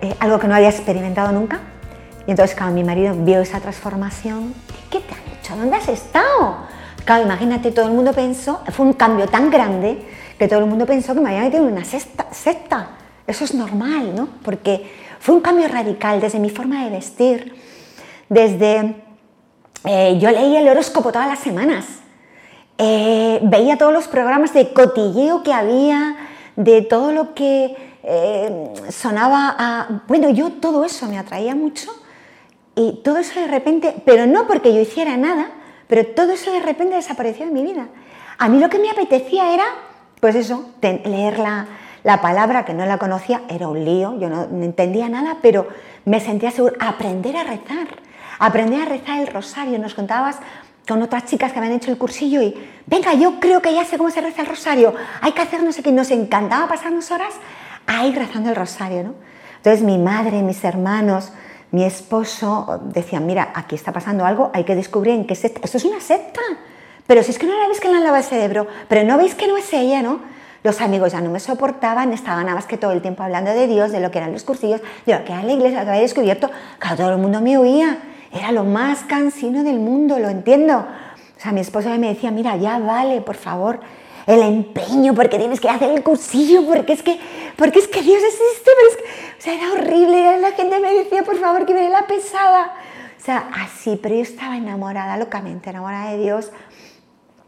Eh, 0.00 0.14
algo 0.20 0.38
que 0.38 0.48
no 0.48 0.54
había 0.54 0.70
experimentado 0.70 1.32
nunca. 1.32 1.60
Y 2.26 2.30
entonces 2.30 2.56
cuando 2.56 2.74
mi 2.74 2.84
marido 2.84 3.14
vio 3.14 3.40
esa 3.40 3.60
transformación, 3.60 4.54
¿qué 4.90 5.00
te 5.00 5.14
han 5.14 5.38
hecho? 5.38 5.56
¿Dónde 5.56 5.76
has 5.76 5.88
estado? 5.88 6.56
Claro, 7.04 7.24
imagínate, 7.24 7.72
todo 7.72 7.86
el 7.86 7.92
mundo 7.92 8.12
pensó, 8.12 8.62
fue 8.70 8.86
un 8.86 8.92
cambio 8.92 9.28
tan 9.28 9.50
grande 9.50 10.06
que 10.38 10.48
todo 10.48 10.60
el 10.60 10.66
mundo 10.66 10.86
pensó 10.86 11.14
que 11.14 11.20
me 11.20 11.30
había 11.30 11.42
metido 11.42 11.66
en 11.66 11.72
una 11.72 11.84
secta. 11.84 12.90
Eso 13.26 13.44
es 13.44 13.54
normal, 13.54 14.14
¿no? 14.14 14.28
Porque 14.42 14.90
fue 15.20 15.34
un 15.34 15.40
cambio 15.40 15.68
radical 15.68 16.20
desde 16.20 16.38
mi 16.38 16.48
forma 16.48 16.84
de 16.84 16.90
vestir, 16.90 17.54
desde... 18.28 19.11
Eh, 19.84 20.18
yo 20.20 20.30
leía 20.30 20.60
el 20.60 20.68
horóscopo 20.68 21.10
todas 21.10 21.28
las 21.28 21.40
semanas, 21.40 21.86
eh, 22.78 23.40
veía 23.42 23.76
todos 23.76 23.92
los 23.92 24.06
programas 24.06 24.54
de 24.54 24.72
cotilleo 24.72 25.42
que 25.42 25.52
había, 25.52 26.16
de 26.56 26.82
todo 26.82 27.12
lo 27.12 27.34
que 27.34 27.76
eh, 28.02 28.72
sonaba 28.90 29.54
a... 29.58 30.02
Bueno, 30.06 30.30
yo 30.30 30.52
todo 30.52 30.84
eso 30.84 31.06
me 31.06 31.18
atraía 31.18 31.54
mucho 31.54 31.90
y 32.76 33.00
todo 33.02 33.18
eso 33.18 33.40
de 33.40 33.48
repente, 33.48 33.94
pero 34.04 34.26
no 34.26 34.46
porque 34.46 34.72
yo 34.72 34.80
hiciera 34.80 35.16
nada, 35.16 35.50
pero 35.88 36.06
todo 36.06 36.32
eso 36.32 36.52
de 36.52 36.60
repente 36.60 36.94
desapareció 36.94 37.46
de 37.46 37.52
mi 37.52 37.62
vida. 37.62 37.88
A 38.38 38.48
mí 38.48 38.58
lo 38.58 38.68
que 38.68 38.78
me 38.78 38.90
apetecía 38.90 39.52
era, 39.52 39.64
pues 40.20 40.34
eso, 40.36 40.70
leer 40.80 41.38
la, 41.38 41.66
la 42.04 42.20
palabra 42.20 42.64
que 42.64 42.74
no 42.74 42.86
la 42.86 42.98
conocía, 42.98 43.42
era 43.48 43.68
un 43.68 43.84
lío, 43.84 44.18
yo 44.18 44.28
no 44.28 44.42
entendía 44.62 45.08
nada, 45.08 45.38
pero 45.42 45.68
me 46.04 46.20
sentía 46.20 46.50
segura. 46.50 46.74
Aprender 46.80 47.36
a 47.36 47.44
rezar, 47.44 47.88
aprender 48.42 48.82
a 48.82 48.84
rezar 48.86 49.20
el 49.20 49.28
rosario. 49.28 49.78
Nos 49.78 49.94
contabas 49.94 50.36
con 50.86 51.00
otras 51.00 51.26
chicas 51.26 51.52
que 51.52 51.58
habían 51.58 51.74
hecho 51.74 51.90
el 51.90 51.98
cursillo 51.98 52.42
y, 52.42 52.54
venga, 52.86 53.14
yo 53.14 53.38
creo 53.38 53.62
que 53.62 53.72
ya 53.72 53.84
sé 53.84 53.96
cómo 53.96 54.10
se 54.10 54.20
reza 54.20 54.42
el 54.42 54.48
rosario, 54.48 54.94
hay 55.20 55.32
que 55.32 55.40
hacer 55.40 55.62
no 55.62 55.72
sé 55.72 55.82
qué, 55.82 55.92
nos 55.92 56.10
encantaba 56.10 56.66
pasarnos 56.66 57.10
horas 57.12 57.34
ahí 57.86 58.12
rezando 58.12 58.50
el 58.50 58.56
rosario, 58.56 59.04
¿no? 59.04 59.14
Entonces 59.58 59.84
mi 59.84 59.96
madre, 59.96 60.42
mis 60.42 60.64
hermanos, 60.64 61.32
mi 61.70 61.84
esposo 61.84 62.80
decían, 62.86 63.26
mira, 63.26 63.52
aquí 63.54 63.76
está 63.76 63.92
pasando 63.92 64.26
algo, 64.26 64.50
hay 64.52 64.64
que 64.64 64.74
descubrir 64.74 65.14
en 65.14 65.24
qué 65.24 65.36
secta. 65.36 65.60
Esto 65.62 65.78
es 65.78 65.84
una 65.84 66.00
secta. 66.00 66.40
Pero 67.06 67.22
si 67.22 67.30
es 67.30 67.38
que 67.38 67.46
no 67.46 67.56
la 67.56 67.68
veis 67.68 67.78
que 67.78 67.88
le 67.88 68.00
lava 68.00 68.18
el 68.18 68.24
cerebro, 68.24 68.66
pero 68.88 69.04
no 69.04 69.16
veis 69.18 69.36
que 69.36 69.46
no 69.46 69.56
es 69.56 69.72
ella, 69.72 70.02
¿no? 70.02 70.20
Los 70.64 70.80
amigos 70.80 71.12
ya 71.12 71.20
no 71.20 71.30
me 71.30 71.38
soportaban, 71.38 72.12
estaban 72.12 72.44
nada 72.44 72.56
más 72.56 72.66
que 72.66 72.76
todo 72.76 72.90
el 72.92 73.02
tiempo 73.02 73.22
hablando 73.22 73.52
de 73.52 73.68
Dios, 73.68 73.92
de 73.92 74.00
lo 74.00 74.10
que 74.10 74.18
eran 74.18 74.32
los 74.32 74.42
cursillos, 74.42 74.80
de 75.06 75.16
lo 75.16 75.24
que 75.24 75.32
era 75.32 75.42
la 75.44 75.52
iglesia, 75.52 75.78
lo 75.78 75.84
que 75.84 75.90
había 75.90 76.02
descubierto. 76.02 76.50
Claro, 76.78 76.96
todo 76.96 77.10
el 77.12 77.18
mundo 77.18 77.40
me 77.40 77.56
oía. 77.56 77.98
Era 78.32 78.52
lo 78.52 78.64
más 78.64 79.04
cansino 79.04 79.62
del 79.62 79.78
mundo, 79.78 80.18
lo 80.18 80.28
entiendo. 80.28 80.78
O 80.78 81.40
sea, 81.40 81.52
mi 81.52 81.60
esposo 81.60 81.88
me 81.98 82.08
decía, 82.08 82.30
mira, 82.30 82.56
ya 82.56 82.78
vale, 82.78 83.20
por 83.20 83.36
favor, 83.36 83.80
el 84.26 84.42
empeño, 84.42 85.14
porque 85.14 85.38
tienes 85.38 85.60
que 85.60 85.68
hacer 85.68 85.90
el 85.90 86.02
cursillo, 86.02 86.64
porque 86.66 86.92
es 86.92 87.02
que, 87.02 87.18
porque 87.56 87.80
es 87.80 87.88
que 87.88 88.02
Dios 88.02 88.22
existe, 88.22 88.70
pero 88.76 88.90
es 88.90 89.22
o 89.38 89.42
sea, 89.42 89.54
era 89.54 89.72
horrible. 89.72 90.40
La 90.40 90.52
gente 90.52 90.78
me 90.78 90.94
decía, 90.94 91.24
por 91.24 91.36
favor, 91.38 91.66
que 91.66 91.74
me 91.74 91.80
dé 91.80 91.88
la 91.88 92.06
pesada. 92.06 92.74
O 93.18 93.24
sea, 93.24 93.50
así, 93.54 93.98
pero 94.00 94.14
yo 94.14 94.22
estaba 94.22 94.56
enamorada, 94.56 95.16
locamente 95.16 95.70
enamorada 95.70 96.12
de 96.12 96.18
Dios. 96.18 96.52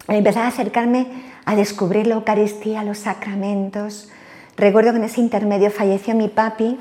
Empecé 0.09 0.41
a 0.41 0.49
acercarme 0.49 1.07
a 1.45 1.57
descubrir 1.57 2.07
la 2.07 2.17
Eucaristía, 2.17 2.83
los 2.83 2.99
sacramentos. 2.99 4.11
Recuerdo 4.57 4.91
que 4.91 4.99
en 4.99 5.05
ese 5.05 5.21
intermedio 5.21 5.71
falleció 5.71 6.15
mi 6.15 6.29
papi. 6.29 6.79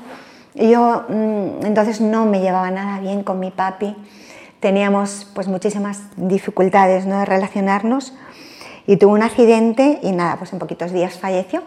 Yo 0.54 1.04
mm, 1.08 1.66
entonces 1.66 2.00
no 2.00 2.26
me 2.26 2.40
llevaba 2.40 2.70
nada 2.70 3.00
bien 3.00 3.22
con 3.24 3.40
mi 3.40 3.50
papi. 3.50 3.96
Teníamos 4.60 5.30
pues 5.34 5.48
muchísimas 5.48 6.02
dificultades 6.16 7.06
¿no? 7.06 7.18
de 7.18 7.24
relacionarnos 7.24 8.14
y 8.86 8.96
tuvo 8.96 9.12
un 9.12 9.22
accidente 9.22 9.98
y 10.02 10.12
nada, 10.12 10.36
pues 10.36 10.52
en 10.52 10.58
poquitos 10.58 10.92
días 10.92 11.18
falleció. 11.18 11.62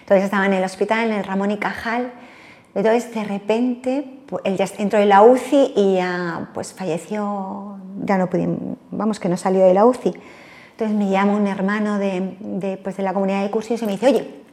Entonces 0.00 0.24
estaba 0.24 0.46
en 0.46 0.52
el 0.52 0.64
hospital, 0.64 1.10
en 1.10 1.18
el 1.18 1.24
Ramón 1.24 1.50
y 1.50 1.58
Cajal. 1.58 2.12
Entonces 2.74 3.14
de 3.14 3.24
repente 3.24 4.20
pues, 4.26 4.42
él 4.44 4.56
ya 4.56 4.66
entró 4.78 4.98
en 4.98 5.08
la 5.08 5.22
UCI 5.22 5.72
y 5.76 5.94
ya 5.94 6.50
pues 6.54 6.72
falleció, 6.72 7.78
ya 8.04 8.18
no 8.18 8.28
pudimos, 8.28 8.58
vamos 8.90 9.20
que 9.20 9.28
no 9.28 9.36
salió 9.36 9.64
de 9.64 9.74
la 9.74 9.84
UCI. 9.86 10.14
Entonces 10.72 10.96
me 10.96 11.08
llama 11.08 11.36
un 11.36 11.46
hermano 11.46 11.98
de, 11.98 12.78
pues 12.82 12.96
de 12.96 13.02
la 13.02 13.12
comunidad 13.12 13.42
de 13.42 13.50
cursos 13.50 13.80
y 13.80 13.86
me 13.86 13.92
dice, 13.92 14.06
oye, 14.08 14.43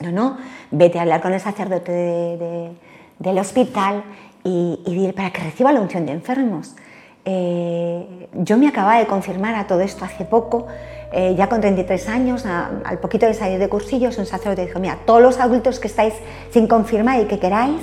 no, 0.00 0.10
no, 0.10 0.36
vete 0.70 0.98
a 0.98 1.02
hablar 1.02 1.20
con 1.20 1.32
el 1.32 1.40
sacerdote 1.40 2.72
del 3.18 3.38
hospital 3.38 4.02
y, 4.44 4.80
dile 4.86 5.12
para 5.12 5.30
que 5.30 5.42
reciba 5.42 5.72
la 5.72 5.80
unción 5.80 6.06
de 6.06 6.12
enfermos. 6.12 6.74
Eh, 7.24 8.28
yo 8.32 8.56
me 8.56 8.66
acababa 8.66 8.98
de 8.98 9.06
confirmar 9.06 9.54
a 9.54 9.66
todo 9.66 9.80
esto 9.80 10.04
hace 10.04 10.24
poco, 10.24 10.66
eh, 11.12 11.34
ya 11.36 11.48
con 11.48 11.60
33 11.60 12.08
años, 12.08 12.46
al 12.46 12.98
poquito 12.98 13.26
de 13.26 13.34
salir 13.34 13.58
de 13.58 13.68
cursillos, 13.68 14.16
un 14.16 14.26
sacerdote 14.26 14.66
dijo, 14.66 14.78
mira, 14.80 14.98
todos 15.04 15.20
los 15.20 15.38
adultos 15.38 15.78
que 15.78 15.88
estáis 15.88 16.14
sin 16.50 16.66
confirmar 16.66 17.20
y 17.20 17.26
que 17.26 17.38
queráis, 17.38 17.82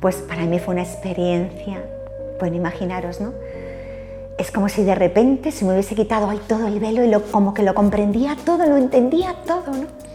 pues 0.00 0.16
para 0.16 0.44
mí 0.46 0.58
fue 0.58 0.74
una 0.74 0.82
experiencia, 0.82 1.84
pueden 2.38 2.54
imaginaros, 2.54 3.20
¿no? 3.20 3.32
es 4.38 4.50
como 4.50 4.70
si 4.70 4.82
de 4.84 4.94
repente 4.94 5.52
se 5.52 5.66
me 5.66 5.72
hubiese 5.72 5.94
quitado 5.94 6.30
ahí 6.30 6.40
todo 6.48 6.66
el 6.66 6.80
velo 6.80 7.04
y 7.04 7.10
lo, 7.10 7.22
como 7.24 7.52
que 7.52 7.62
lo 7.62 7.74
comprendía 7.74 8.38
todo, 8.42 8.64
lo 8.64 8.78
entendía 8.78 9.34
todo, 9.46 9.70
¿no? 9.74 10.09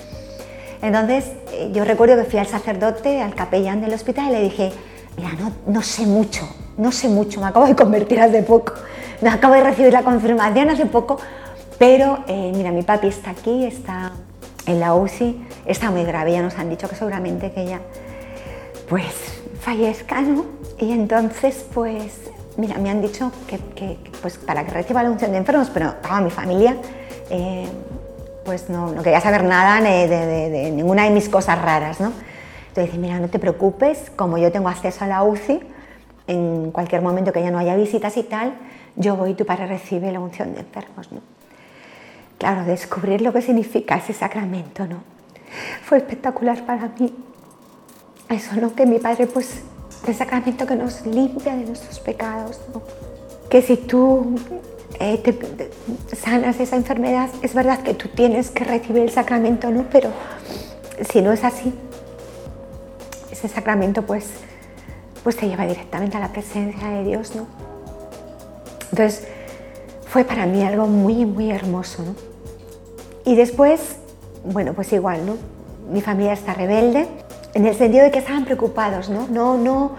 Entonces 0.86 1.32
eh, 1.52 1.72
yo 1.74 1.84
recuerdo 1.84 2.16
que 2.16 2.30
fui 2.30 2.40
al 2.40 2.46
sacerdote, 2.46 3.22
al 3.22 3.34
capellán 3.34 3.82
del 3.82 3.94
hospital 3.94 4.30
y 4.30 4.32
le 4.34 4.42
dije, 4.42 4.72
mira, 5.18 5.32
no, 5.34 5.52
no 5.66 5.82
sé 5.82 6.06
mucho, 6.06 6.48
no 6.78 6.92
sé 6.92 7.10
mucho, 7.10 7.42
me 7.42 7.48
acabo 7.48 7.66
de 7.66 7.76
convertir 7.76 8.22
hace 8.22 8.44
poco, 8.44 8.74
me 9.22 9.30
acabo 9.30 9.56
de 9.56 9.64
recibir 9.64 9.92
la 9.92 10.04
confirmación 10.04 10.70
hace 10.70 10.86
poco, 10.86 11.20
pero 11.80 12.20
eh, 12.28 12.52
mira, 12.56 12.72
mi 12.72 12.84
papi 12.84 13.08
está 13.08 13.32
aquí, 13.32 13.66
está 13.66 14.12
en 14.68 14.80
la 14.80 14.94
UCI, 14.94 15.48
está 15.66 15.90
muy 15.90 16.04
grave, 16.04 16.34
ya 16.34 16.44
nos 16.44 16.56
han 16.60 16.70
dicho 16.70 16.88
que 16.88 16.96
seguramente 16.96 17.52
que 17.52 17.64
ella 17.64 17.82
pues 18.88 19.42
fallezca, 19.62 20.22
¿no? 20.22 20.46
Y 20.78 20.92
entonces 20.92 21.66
pues 21.74 22.30
Mira, 22.58 22.78
me 22.78 22.90
han 22.90 23.02
dicho 23.02 23.34
que, 23.48 23.98
pues 24.22 24.38
para 24.38 24.64
que 24.64 24.72
reciba 24.72 25.04
la 25.04 25.12
unción 25.12 25.32
de 25.32 25.40
enfermos, 25.40 25.70
pero 25.74 25.94
toda 25.96 26.22
mi 26.22 26.30
familia 26.30 26.78
eh, 27.30 27.68
pues 28.46 28.70
no, 28.70 28.92
no, 28.92 29.02
quería 29.02 29.20
saber 29.20 29.44
nada 29.44 29.82
de, 29.82 30.72
ninguna 30.72 31.04
de 31.04 31.10
mis 31.10 31.28
cosas 31.28 31.60
raras, 31.62 32.00
¿no? 32.00 32.14
Entonces 32.68 32.94
dice, 32.94 32.98
mira, 32.98 33.20
no 33.20 33.28
te 33.28 33.40
preocupes, 33.40 34.12
como 34.16 34.38
yo 34.38 34.52
tengo 34.52 34.70
acceso 34.70 35.04
a 35.04 35.08
la 35.08 35.24
UCI, 35.24 35.62
en 36.28 36.72
cualquier 36.72 37.02
momento 37.02 37.34
que 37.34 37.42
ya 37.42 37.52
no 37.52 37.58
haya 37.58 37.76
visitas 37.76 38.16
y 38.18 38.24
tal, 38.24 38.54
yo 38.96 39.16
voy 39.16 39.32
y 39.32 39.34
tu 39.34 39.46
padre 39.46 39.66
recibe 39.66 40.12
la 40.12 40.20
unción 40.20 40.54
de 40.54 40.62
enfermos, 40.62 41.12
¿no? 41.12 41.22
Claro, 42.38 42.66
descubrir 42.66 43.22
lo 43.22 43.34
que 43.34 43.42
significa 43.42 43.96
ese 43.96 44.14
sacramento, 44.14 44.86
¿no? 44.86 45.04
Fue 45.84 45.98
espectacular 45.98 46.66
para 46.66 46.90
mí. 47.00 47.14
Eso, 48.30 48.56
¿no? 48.60 48.76
Que 48.76 48.86
mi 48.86 49.00
padre 49.00 49.28
pues 49.28 49.64
el 50.08 50.16
sacramento 50.16 50.68
que 50.68 50.76
nos 50.76 51.06
limpia 51.06 51.56
de 51.56 51.66
nuestros 51.66 52.00
pecados. 52.00 52.60
Que 53.50 53.62
si 53.62 53.78
tú 53.78 54.36
eh, 55.00 55.22
sanas 56.16 56.60
esa 56.60 56.76
enfermedad, 56.76 57.30
es 57.42 57.54
verdad 57.54 57.82
que 57.82 57.94
tú 57.94 58.10
tienes 58.10 58.52
que 58.52 58.64
recibir 58.64 59.04
el 59.04 59.12
sacramento, 59.12 59.72
¿no? 59.72 59.86
Pero 59.92 60.10
si 61.12 61.22
no 61.22 61.32
es 61.32 61.44
así, 61.44 61.74
ese 63.32 63.48
sacramento 63.48 64.04
pues, 64.04 64.28
pues 65.24 65.38
te 65.38 65.48
lleva 65.48 65.66
directamente 65.66 66.18
a 66.18 66.20
la 66.20 66.32
presencia 66.32 66.88
de 66.90 67.04
Dios, 67.04 67.36
¿no? 67.36 67.48
Entonces, 68.92 69.28
fue 70.08 70.24
para 70.24 70.46
mí 70.46 70.64
algo 70.64 70.88
muy, 70.88 71.26
muy 71.26 71.52
hermoso, 71.52 72.04
¿no? 72.04 72.16
Y 73.26 73.36
después, 73.36 73.98
bueno, 74.46 74.74
pues 74.74 74.94
igual, 74.94 75.26
¿no? 75.26 75.38
Mi 75.92 76.02
familia 76.02 76.34
está 76.34 76.54
rebelde, 76.54 77.08
en 77.54 77.66
el 77.66 77.76
sentido 77.76 78.04
de 78.04 78.12
que 78.12 78.20
estaban 78.20 78.46
preocupados, 78.46 79.10
¿no? 79.10 79.28
No, 79.28 79.58
no, 79.58 79.96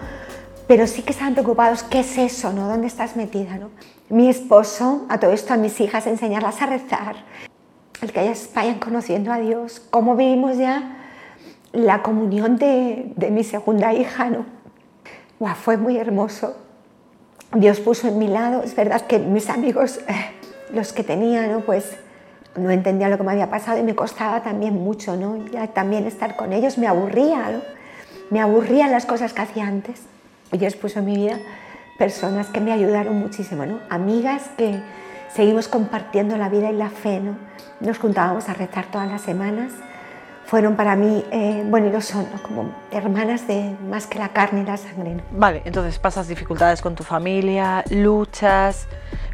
pero 0.67 0.85
sí 0.85 1.01
que 1.01 1.11
estaban 1.11 1.33
preocupados, 1.33 1.83
¿qué 1.83 2.01
es 2.01 2.17
eso, 2.17 2.51
no? 2.51 2.67
¿Dónde 2.67 2.87
estás 2.87 3.15
metida, 3.15 3.57
no? 3.57 3.69
Mi 4.09 4.29
esposo, 4.29 5.05
a 5.09 5.19
todo 5.19 5.31
esto 5.31 5.53
a 5.53 5.57
mis 5.57 5.79
hijas, 5.79 6.07
enseñarlas 6.07 6.61
a 6.61 6.65
rezar, 6.65 7.15
el 8.01 8.11
que 8.11 8.21
ellas 8.21 8.49
vayan 8.53 8.79
conociendo 8.79 9.31
a 9.31 9.39
Dios, 9.39 9.81
cómo 9.89 10.15
vivimos 10.15 10.57
ya 10.57 10.97
la 11.71 12.03
comunión 12.03 12.57
de, 12.57 13.11
de 13.15 13.31
mi 13.31 13.43
segunda 13.43 13.93
hija, 13.93 14.29
¿no? 14.29 14.45
fue 15.55 15.77
muy 15.77 15.97
hermoso. 15.97 16.57
Dios 17.53 17.79
puso 17.79 18.07
en 18.07 18.17
mi 18.17 18.27
lado, 18.27 18.63
es 18.63 18.75
verdad 18.75 19.01
que 19.01 19.19
mis 19.19 19.49
amigos, 19.49 19.99
los 20.73 20.93
que 20.93 21.03
tenía, 21.03 21.47
¿no? 21.47 21.61
Pues 21.61 21.95
no 22.55 22.71
entendía 22.71 23.07
lo 23.07 23.17
que 23.17 23.23
me 23.23 23.31
había 23.31 23.49
pasado 23.49 23.77
y 23.77 23.83
me 23.83 23.95
costaba 23.95 24.41
también 24.41 24.73
mucho, 24.73 25.15
¿no? 25.15 25.37
También 25.73 26.05
estar 26.07 26.35
con 26.35 26.53
ellos 26.53 26.77
me 26.77 26.87
aburría, 26.87 27.51
¿no? 27.51 27.61
Me 28.31 28.41
aburrían 28.41 28.91
las 28.91 29.05
cosas 29.05 29.33
que 29.33 29.41
hacía 29.41 29.67
antes. 29.67 30.01
Y 30.51 30.57
Dios 30.57 30.75
puso 30.75 30.99
en 30.99 31.05
mi 31.05 31.15
vida 31.15 31.37
personas 31.97 32.47
que 32.47 32.59
me 32.59 32.71
ayudaron 32.71 33.15
muchísimo, 33.15 33.65
¿no? 33.65 33.79
Amigas 33.89 34.49
que 34.57 34.79
seguimos 35.33 35.67
compartiendo 35.67 36.37
la 36.37 36.49
vida 36.49 36.71
y 36.71 36.75
la 36.75 36.89
fe, 36.89 37.19
¿no? 37.19 37.37
Nos 37.79 37.97
juntábamos 37.97 38.49
a 38.49 38.53
rezar 38.53 38.85
todas 38.91 39.09
las 39.09 39.21
semanas. 39.21 39.71
Fueron 40.45 40.77
para 40.77 40.95
mí, 40.95 41.25
eh, 41.31 41.65
bueno, 41.67 41.87
y 41.87 41.91
lo 41.91 41.99
son, 41.99 42.25
como 42.41 42.73
hermanas 42.91 43.47
de 43.47 43.75
más 43.89 44.07
que 44.07 44.17
la 44.17 44.29
carne 44.29 44.61
y 44.61 44.65
la 44.65 44.77
sangre. 44.77 45.17
Vale, 45.31 45.61
entonces 45.65 45.99
pasas 45.99 46.29
dificultades 46.29 46.81
con 46.81 46.95
tu 46.95 47.03
familia, 47.03 47.83
luchas, 47.89 48.87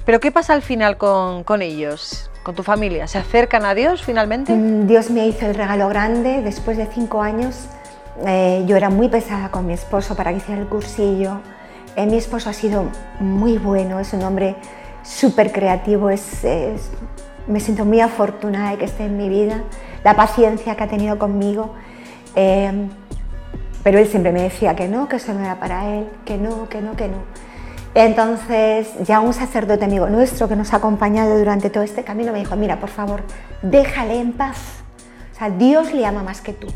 pero 0.05 0.19
¿qué 0.19 0.31
pasa 0.31 0.53
al 0.53 0.63
final 0.63 0.97
con, 0.97 1.43
con 1.43 1.61
ellos? 1.61 2.29
con 2.43 2.55
tu 2.55 2.63
familia? 2.63 3.07
¿Se 3.07 3.17
acercan 3.17 3.65
a 3.65 3.73
Dios 3.73 4.03
finalmente? 4.03 4.53
Mm, 4.53 4.85
Dios 4.85 5.09
me 5.09 5.25
hizo 5.25 5.45
el 5.45 5.55
regalo 5.55 5.87
grande. 5.87 6.41
Después 6.41 6.77
de 6.77 6.85
cinco 6.85 7.21
años, 7.21 7.67
eh, 8.25 8.63
yo 8.67 8.77
era 8.77 8.89
muy 8.89 9.09
pesada 9.09 9.49
con 9.49 9.65
mi 9.65 9.73
esposo 9.73 10.15
para 10.15 10.31
que 10.31 10.37
hiciera 10.37 10.61
el 10.61 10.67
cursillo. 10.67 11.39
Eh, 11.95 12.05
mi 12.05 12.17
esposo 12.17 12.49
ha 12.49 12.53
sido 12.53 12.85
muy 13.19 13.57
bueno, 13.57 13.99
es 13.99 14.13
un 14.13 14.23
hombre 14.23 14.55
súper 15.03 15.51
creativo, 15.51 16.09
me 17.47 17.59
siento 17.59 17.85
muy 17.85 17.99
afortunada 17.99 18.71
de 18.71 18.77
que 18.77 18.85
esté 18.85 19.05
en 19.05 19.17
mi 19.17 19.29
vida, 19.29 19.63
la 20.03 20.15
paciencia 20.15 20.75
que 20.75 20.83
ha 20.83 20.87
tenido 20.87 21.19
conmigo. 21.19 21.73
Eh, 22.35 22.87
pero 23.83 23.99
él 23.99 24.07
siempre 24.07 24.31
me 24.31 24.41
decía 24.41 24.75
que 24.75 24.87
no, 24.87 25.09
que 25.09 25.17
eso 25.17 25.33
no 25.33 25.41
era 25.41 25.59
para 25.59 25.89
él, 25.89 26.09
que 26.25 26.37
no, 26.37 26.69
que 26.69 26.81
no, 26.81 26.95
que 26.95 27.09
no. 27.09 27.17
Entonces 27.95 28.87
ya 29.03 29.19
un 29.19 29.33
sacerdote 29.33 29.85
amigo 29.85 30.07
nuestro 30.07 30.47
que 30.47 30.55
nos 30.55 30.73
ha 30.73 30.77
acompañado 30.77 31.37
durante 31.37 31.69
todo 31.69 31.83
este 31.83 32.03
camino 32.03 32.31
me 32.31 32.39
dijo, 32.39 32.55
mira, 32.55 32.79
por 32.79 32.89
favor, 32.89 33.21
déjale 33.61 34.19
en 34.19 34.33
paz. 34.33 34.57
O 35.33 35.37
sea, 35.37 35.49
Dios 35.49 35.93
le 35.93 36.05
ama 36.05 36.23
más 36.23 36.41
que 36.41 36.53
tú. 36.53 36.67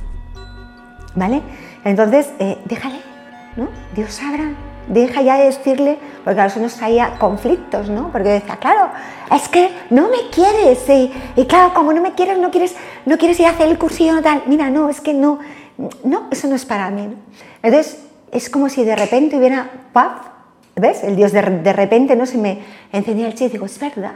¿Vale? 1.17 1.41
Entonces, 1.83 2.29
eh, 2.39 2.57
déjale, 2.65 2.99
¿no? 3.55 3.67
Dios 3.95 4.13
sabrá, 4.13 4.51
deja 4.87 5.21
ya 5.21 5.37
de 5.37 5.45
decirle, 5.45 5.97
porque 6.23 6.39
a 6.39 6.45
eso 6.45 6.59
nos 6.59 6.75
traía 6.75 7.17
conflictos, 7.17 7.89
¿no? 7.89 8.11
Porque 8.11 8.29
decía, 8.29 8.57
claro, 8.57 8.91
es 9.35 9.49
que 9.49 9.69
no 9.89 10.09
me 10.09 10.29
quieres, 10.31 10.87
y, 11.35 11.45
claro, 11.45 11.73
como 11.73 11.91
no 11.91 12.01
me 12.01 12.13
quieres, 12.13 12.37
no 12.37 12.51
quieres, 12.51 12.75
no 13.05 13.17
quieres 13.17 13.39
ir 13.39 13.47
a 13.47 13.49
hacer 13.49 13.67
el 13.67 13.79
cursillo, 13.79 14.21
tal, 14.21 14.43
mira, 14.45 14.69
no, 14.69 14.89
es 14.89 15.01
que 15.01 15.13
no, 15.13 15.39
no, 16.03 16.27
eso 16.31 16.47
no 16.47 16.55
es 16.55 16.65
para 16.65 16.89
mí, 16.91 17.07
¿no? 17.07 17.15
Entonces, 17.63 18.03
es 18.31 18.49
como 18.49 18.69
si 18.69 18.83
de 18.83 18.95
repente 18.95 19.37
hubiera, 19.37 19.69
¡paf! 19.91 20.27
¿Ves? 20.75 21.03
El 21.03 21.15
Dios 21.15 21.31
de, 21.31 21.41
de 21.41 21.73
repente 21.73 22.15
no 22.15 22.27
se 22.27 22.37
me 22.37 22.59
encendía 22.91 23.25
el 23.25 23.33
chip 23.33 23.47
y 23.47 23.53
digo, 23.53 23.65
es 23.65 23.79
verdad, 23.79 24.13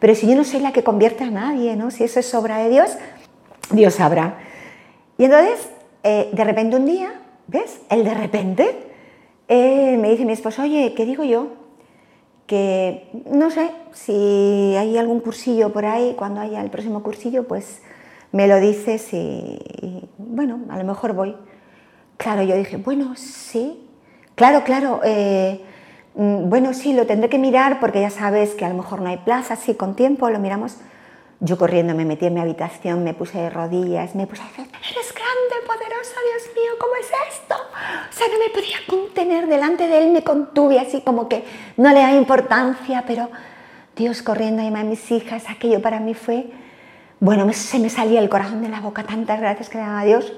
pero 0.00 0.16
si 0.16 0.26
yo 0.26 0.34
no 0.34 0.42
soy 0.42 0.58
la 0.58 0.72
que 0.72 0.82
convierte 0.82 1.22
a 1.22 1.30
nadie, 1.30 1.76
¿no? 1.76 1.92
Si 1.92 2.02
eso 2.02 2.18
es 2.18 2.34
obra 2.34 2.58
de 2.58 2.70
Dios, 2.70 2.96
Dios 3.70 3.94
sabrá. 3.94 4.34
Y 5.16 5.26
entonces, 5.26 5.68
eh, 6.02 6.30
de 6.32 6.44
repente 6.44 6.76
un 6.76 6.86
día, 6.86 7.20
¿ves? 7.46 7.80
El 7.90 8.04
de 8.04 8.14
repente, 8.14 8.92
eh, 9.48 9.96
me 9.98 10.10
dice 10.10 10.24
mi 10.24 10.32
esposo, 10.32 10.62
oye, 10.62 10.94
¿qué 10.96 11.04
digo 11.04 11.24
yo? 11.24 11.48
Que 12.46 13.08
no 13.30 13.50
sé 13.50 13.70
si 13.92 14.74
hay 14.76 14.98
algún 14.98 15.20
cursillo 15.20 15.72
por 15.72 15.84
ahí, 15.84 16.14
cuando 16.16 16.40
haya 16.40 16.60
el 16.60 16.70
próximo 16.70 17.02
cursillo, 17.02 17.46
pues 17.46 17.82
me 18.32 18.48
lo 18.48 18.58
dices 18.60 19.12
y, 19.12 20.08
bueno, 20.18 20.60
a 20.70 20.78
lo 20.78 20.84
mejor 20.84 21.12
voy. 21.12 21.36
Claro, 22.16 22.42
yo 22.42 22.56
dije, 22.56 22.78
bueno, 22.78 23.14
sí, 23.16 23.88
claro, 24.34 24.64
claro, 24.64 25.00
eh, 25.04 25.60
mm, 26.14 26.48
bueno, 26.48 26.72
sí, 26.74 26.94
lo 26.94 27.06
tendré 27.06 27.28
que 27.28 27.38
mirar 27.38 27.78
porque 27.78 28.00
ya 28.00 28.10
sabes 28.10 28.54
que 28.54 28.64
a 28.64 28.68
lo 28.68 28.74
mejor 28.74 29.02
no 29.02 29.08
hay 29.08 29.18
plaza, 29.18 29.56
sí, 29.56 29.74
con 29.74 29.94
tiempo 29.94 30.30
lo 30.30 30.38
miramos. 30.38 30.78
Yo 31.44 31.58
corriendo 31.58 31.92
me 31.92 32.04
metí 32.04 32.26
en 32.26 32.34
mi 32.34 32.40
habitación, 32.40 33.02
me 33.02 33.14
puse 33.14 33.36
de 33.36 33.50
rodillas, 33.50 34.14
me 34.14 34.28
puse 34.28 34.42
a 34.42 34.44
decir, 34.44 34.64
eres 34.64 35.12
grande, 35.12 35.66
poderosa, 35.66 36.14
Dios 36.30 36.54
mío, 36.54 36.70
¿cómo 36.78 36.92
es 36.94 37.10
esto? 37.34 37.56
O 37.56 38.12
sea, 38.12 38.28
no 38.28 38.38
me 38.38 38.48
podía 38.50 38.76
contener 38.86 39.48
delante 39.48 39.88
de 39.88 39.98
él, 39.98 40.12
me 40.12 40.22
contuve 40.22 40.78
así 40.78 41.00
como 41.00 41.28
que 41.28 41.44
no 41.76 41.92
le 41.92 41.98
da 41.98 42.12
importancia, 42.12 43.02
pero 43.08 43.28
Dios 43.96 44.22
corriendo 44.22 44.62
a 44.62 44.80
a 44.80 44.84
mis 44.84 45.10
hijas, 45.10 45.50
aquello 45.50 45.82
para 45.82 45.98
mí 45.98 46.14
fue, 46.14 46.46
bueno, 47.18 47.52
se 47.52 47.80
me 47.80 47.90
salía 47.90 48.20
el 48.20 48.28
corazón 48.28 48.62
de 48.62 48.68
la 48.68 48.80
boca, 48.80 49.02
tantas 49.02 49.40
gracias 49.40 49.68
que 49.68 49.78
le 49.78 49.84
daba 49.84 49.98
a 50.02 50.04
Dios. 50.04 50.32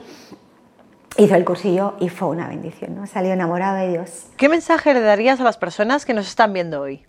Hizo 1.18 1.34
el 1.34 1.44
cursillo 1.44 1.96
y 2.00 2.08
fue 2.08 2.28
una 2.28 2.48
bendición, 2.48 2.94
¿no? 2.94 3.06
Salió 3.06 3.34
enamorado 3.34 3.76
de 3.76 3.90
Dios. 3.90 4.28
¿Qué 4.38 4.48
mensaje 4.48 4.94
le 4.94 5.00
darías 5.00 5.38
a 5.38 5.44
las 5.44 5.58
personas 5.58 6.06
que 6.06 6.14
nos 6.14 6.26
están 6.26 6.54
viendo 6.54 6.80
hoy? 6.80 7.04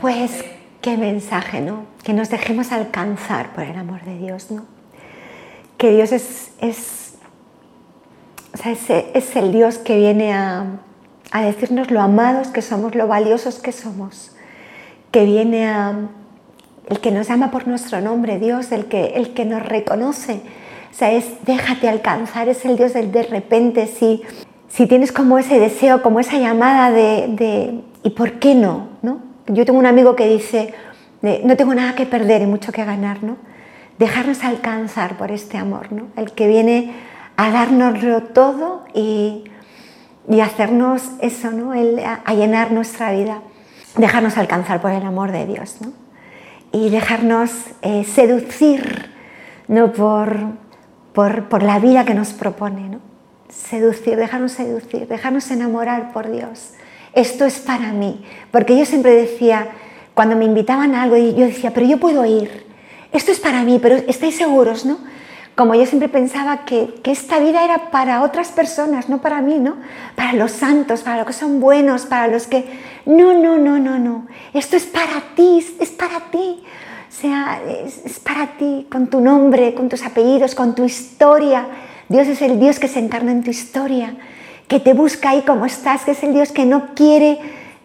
Pues 0.00 0.42
qué 0.86 0.96
mensaje, 0.96 1.60
¿no? 1.60 1.82
Que 2.04 2.12
nos 2.12 2.30
dejemos 2.30 2.70
alcanzar 2.70 3.52
por 3.54 3.64
el 3.64 3.76
amor 3.76 4.04
de 4.04 4.18
Dios, 4.18 4.52
¿no? 4.52 4.66
Que 5.78 5.90
Dios 5.90 6.12
es, 6.12 6.52
es, 6.60 7.14
es, 8.64 9.34
el 9.36 9.50
Dios 9.50 9.78
que 9.78 9.96
viene 9.96 10.32
a, 10.32 10.78
a, 11.32 11.42
decirnos 11.42 11.90
lo 11.90 12.00
amados 12.00 12.46
que 12.48 12.62
somos, 12.62 12.94
lo 12.94 13.08
valiosos 13.08 13.58
que 13.58 13.72
somos, 13.72 14.36
que 15.10 15.24
viene 15.24 15.66
a, 15.68 16.08
el 16.88 17.00
que 17.00 17.10
nos 17.10 17.30
ama 17.30 17.50
por 17.50 17.66
nuestro 17.66 18.00
nombre, 18.00 18.38
Dios, 18.38 18.70
el 18.70 18.84
que, 18.84 19.06
el 19.16 19.34
que 19.34 19.44
nos 19.44 19.66
reconoce, 19.66 20.34
o 20.92 20.94
sea, 20.94 21.10
es 21.10 21.44
déjate 21.44 21.88
alcanzar, 21.88 22.48
es 22.48 22.64
el 22.64 22.76
Dios 22.76 22.92
del 22.92 23.10
de 23.10 23.24
repente, 23.24 23.88
si, 23.88 24.22
si 24.68 24.86
tienes 24.86 25.10
como 25.10 25.36
ese 25.36 25.58
deseo, 25.58 26.00
como 26.00 26.20
esa 26.20 26.38
llamada 26.38 26.92
de, 26.92 27.26
de 27.30 27.80
¿y 28.04 28.10
por 28.10 28.34
qué 28.38 28.54
no? 28.54 28.86
¿no? 29.02 29.35
Yo 29.48 29.64
tengo 29.64 29.78
un 29.78 29.86
amigo 29.86 30.16
que 30.16 30.28
dice, 30.28 30.74
no 31.22 31.56
tengo 31.56 31.74
nada 31.74 31.94
que 31.94 32.06
perder 32.06 32.42
y 32.42 32.46
mucho 32.46 32.72
que 32.72 32.84
ganar, 32.84 33.22
¿no? 33.22 33.36
Dejarnos 33.98 34.44
alcanzar 34.44 35.16
por 35.16 35.30
este 35.30 35.56
amor, 35.56 35.92
¿no? 35.92 36.08
El 36.16 36.32
que 36.32 36.48
viene 36.48 36.94
a 37.36 37.50
dárnoslo 37.50 38.22
todo 38.24 38.84
y, 38.92 39.44
y 40.28 40.40
hacernos 40.40 41.02
eso, 41.20 41.50
¿no? 41.52 41.74
El, 41.74 42.00
a, 42.00 42.34
llenar 42.34 42.72
nuestra 42.72 43.12
vida. 43.12 43.40
Dejarnos 43.96 44.36
alcanzar 44.36 44.80
por 44.82 44.90
el 44.90 45.04
amor 45.04 45.32
de 45.32 45.46
Dios, 45.46 45.76
¿no? 45.80 45.92
Y 46.72 46.90
dejarnos 46.90 47.50
eh, 47.82 48.04
seducir, 48.04 49.12
¿no? 49.68 49.92
Por, 49.92 50.38
por, 51.12 51.48
por 51.48 51.62
la 51.62 51.78
vida 51.78 52.04
que 52.04 52.14
nos 52.14 52.32
propone, 52.32 52.88
¿no? 52.88 52.98
Seducir, 53.48 54.16
dejarnos 54.16 54.52
seducir, 54.52 55.06
dejarnos 55.06 55.50
enamorar 55.52 56.12
por 56.12 56.30
Dios 56.30 56.72
esto 57.16 57.46
es 57.46 57.58
para 57.58 57.92
mí. 57.92 58.22
Porque 58.52 58.78
yo 58.78 58.84
siempre 58.84 59.10
decía, 59.12 59.68
cuando 60.14 60.36
me 60.36 60.44
invitaban 60.44 60.94
a 60.94 61.02
algo, 61.02 61.16
yo 61.16 61.46
decía, 61.46 61.72
pero 61.74 61.86
yo 61.86 61.98
puedo 61.98 62.24
ir, 62.24 62.64
esto 63.10 63.32
es 63.32 63.40
para 63.40 63.62
mí, 63.64 63.80
pero 63.82 63.96
estáis 63.96 64.36
seguros, 64.36 64.84
¿no? 64.84 64.98
Como 65.56 65.74
yo 65.74 65.86
siempre 65.86 66.10
pensaba 66.10 66.66
que, 66.66 67.00
esta 67.04 67.38
vida 67.38 67.64
era 67.64 67.90
para 67.90 68.22
otras 68.22 68.48
personas, 68.48 69.08
no 69.08 69.22
para 69.22 69.40
mí, 69.40 69.58
¿no? 69.58 69.76
Para 70.14 70.34
los 70.34 70.52
santos, 70.52 71.00
para 71.00 71.16
los 71.16 71.26
que 71.26 71.32
son 71.32 71.60
buenos, 71.60 72.04
para 72.04 72.28
los 72.28 72.46
que... 72.46 72.64
No, 73.06 73.32
no, 73.32 73.56
no, 73.56 73.78
no, 73.78 73.98
no. 73.98 74.26
Esto 74.52 74.76
es 74.76 74.84
para 74.84 75.22
ti, 75.34 75.64
es 75.80 75.90
para 75.90 76.20
ti. 76.30 76.62
O 77.08 77.20
sea, 77.20 77.62
es 78.04 78.18
para 78.18 78.58
ti, 78.58 78.86
con 78.90 79.06
tu 79.06 79.22
nombre, 79.22 79.72
con 79.72 79.88
tus 79.88 80.04
apellidos, 80.04 80.54
con 80.54 80.74
tu 80.74 80.84
historia. 80.84 81.66
Dios 82.10 82.28
es 82.28 82.42
el 82.42 82.60
Dios 82.60 82.78
que 82.78 82.88
se 82.88 82.98
encarna 82.98 83.32
en 83.32 83.42
tu 83.42 83.50
historia 83.50 84.14
que 84.68 84.80
te 84.80 84.94
busca 84.94 85.30
ahí 85.30 85.42
como 85.42 85.66
estás, 85.66 86.04
que 86.04 86.12
es 86.12 86.22
el 86.22 86.32
Dios 86.32 86.52
que 86.52 86.64
no 86.64 86.94
quiere, 86.94 87.38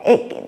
eh, 0.03 0.47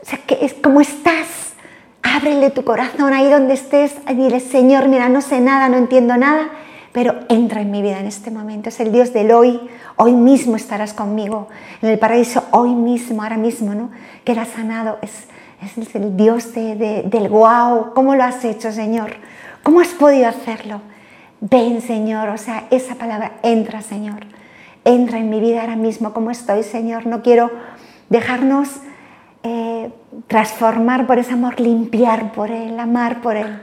o 0.00 0.04
sea, 0.04 0.18
que 0.26 0.38
es 0.44 0.54
como 0.54 0.80
estás. 0.80 1.54
Ábrele 2.02 2.50
tu 2.50 2.64
corazón 2.64 3.12
ahí 3.12 3.30
donde 3.30 3.54
estés 3.54 3.94
y 4.08 4.14
dile, 4.14 4.40
Señor, 4.40 4.88
mira, 4.88 5.08
no 5.08 5.20
sé 5.22 5.40
nada, 5.40 5.68
no 5.68 5.76
entiendo 5.76 6.16
nada, 6.16 6.50
pero 6.92 7.14
entra 7.28 7.62
en 7.62 7.70
mi 7.70 7.80
vida 7.80 8.00
en 8.00 8.06
este 8.06 8.30
momento. 8.30 8.68
Es 8.68 8.80
el 8.80 8.92
Dios 8.92 9.12
del 9.12 9.30
hoy, 9.32 9.60
hoy 9.96 10.12
mismo 10.12 10.56
estarás 10.56 10.92
conmigo, 10.92 11.48
en 11.80 11.90
el 11.90 11.98
paraíso, 11.98 12.44
hoy 12.50 12.74
mismo, 12.74 13.22
ahora 13.22 13.36
mismo, 13.36 13.74
¿no? 13.74 13.90
Que 14.24 14.32
ha 14.32 14.44
sanado, 14.44 14.98
es, 15.02 15.26
es 15.62 15.94
el 15.94 16.16
Dios 16.16 16.52
del 16.54 17.28
wow. 17.28 17.92
¿Cómo 17.94 18.14
lo 18.14 18.24
has 18.24 18.44
hecho, 18.44 18.72
Señor? 18.72 19.14
¿Cómo 19.62 19.80
has 19.80 19.88
podido 19.88 20.28
hacerlo? 20.28 20.80
Ven, 21.40 21.80
Señor, 21.80 22.28
o 22.28 22.38
sea, 22.38 22.64
esa 22.70 22.96
palabra, 22.96 23.32
entra, 23.42 23.80
Señor. 23.80 24.26
Entra 24.84 25.18
en 25.18 25.30
mi 25.30 25.40
vida 25.40 25.60
ahora 25.60 25.76
mismo 25.76 26.12
como 26.12 26.30
estoy, 26.30 26.62
Señor. 26.62 27.06
No 27.06 27.22
quiero 27.22 27.50
dejarnos 28.08 28.68
eh, 29.42 29.92
transformar 30.26 31.06
por 31.06 31.18
ese 31.18 31.32
amor, 31.32 31.60
limpiar 31.60 32.32
por 32.32 32.50
Él, 32.50 32.78
amar 32.78 33.20
por 33.22 33.36
Él. 33.36 33.60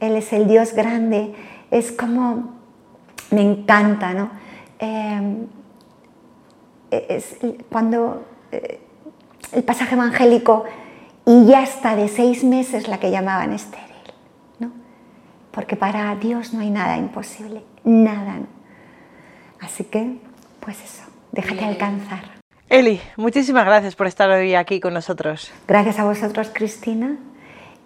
Él 0.00 0.16
es 0.16 0.32
el 0.32 0.46
Dios 0.46 0.74
grande. 0.74 1.34
Es 1.70 1.92
como, 1.92 2.54
me 3.30 3.42
encanta, 3.42 4.14
¿no? 4.14 4.30
Eh, 4.78 5.46
es 6.90 7.36
cuando 7.70 8.24
eh, 8.52 8.80
el 9.52 9.62
pasaje 9.62 9.94
evangélico, 9.94 10.64
y 11.26 11.44
ya 11.44 11.62
está 11.62 11.94
de 11.94 12.08
seis 12.08 12.42
meses 12.42 12.88
la 12.88 12.98
que 12.98 13.10
llamaban 13.10 13.52
estéril, 13.52 13.86
¿no? 14.58 14.70
Porque 15.50 15.76
para 15.76 16.14
Dios 16.16 16.54
no 16.54 16.60
hay 16.60 16.70
nada 16.70 16.96
imposible, 16.96 17.62
nada. 17.84 18.38
Así 19.60 19.84
que 19.84 20.18
pues 20.68 20.84
eso, 20.84 21.02
déjate 21.32 21.64
alcanzar. 21.64 22.20
Eli, 22.68 23.00
muchísimas 23.16 23.64
gracias 23.64 23.96
por 23.96 24.06
estar 24.06 24.28
hoy 24.28 24.54
aquí 24.54 24.80
con 24.80 24.92
nosotros. 24.92 25.50
Gracias 25.66 25.98
a 25.98 26.04
vosotros, 26.04 26.50
Cristina. 26.52 27.16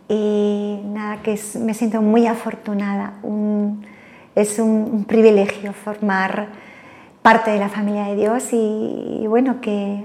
Y 0.09 0.81
nada, 0.87 1.23
que 1.23 1.39
me 1.61 1.75
siento 1.75 2.03
muy 2.03 2.27
afortunada. 2.27 3.21
es 4.35 4.59
un, 4.59 5.05
privilegio 5.05 5.73
formar 5.73 6.49
parte 7.23 7.53
de 7.53 7.61
la 7.61 7.69
familia 7.69 8.07
de 8.07 8.17
Dios 8.17 8.49
y, 8.51 9.27
bueno, 9.29 9.61
que 9.61 10.05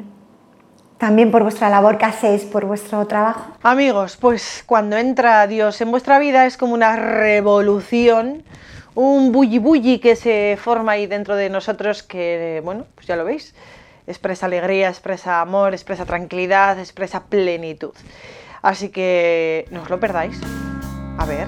también 1.00 1.32
por 1.32 1.42
vuestra 1.42 1.72
labor 1.72 1.98
que 1.98 2.06
hacéis, 2.06 2.44
por 2.44 2.66
vuestro 2.66 3.08
trabajo. 3.08 3.54
Amigos, 3.64 4.18
pues 4.18 4.64
cuando 4.68 4.98
entra 4.98 5.48
Dios 5.48 5.82
en 5.82 5.90
vuestra 5.90 6.20
vida 6.20 6.46
es 6.46 6.58
como 6.58 6.76
una 6.76 6.96
revolución 6.96 8.44
un 8.98 9.32
bulli 9.32 9.60
bulli 9.60 10.00
que 10.00 10.16
se 10.16 10.58
forma 10.60 10.94
ahí 10.94 11.06
dentro 11.06 11.36
de 11.36 11.52
nosotros 11.52 12.02
que, 12.02 12.62
bueno, 12.66 12.88
pues 12.96 13.06
ya 13.06 13.16
lo 13.16 13.26
veis, 13.26 13.54
expresa 14.08 14.48
alegría, 14.48 14.90
expresa 14.90 15.40
amor, 15.40 15.76
expresa 15.76 16.04
tranquilidad, 16.06 16.80
expresa 16.80 17.26
plenitud. 17.26 17.94
Así 18.64 18.90
que 18.90 19.68
no 19.70 19.84
os 19.84 19.90
lo 19.92 20.00
perdáis. 20.00 20.42
A 21.20 21.26
ver, 21.28 21.48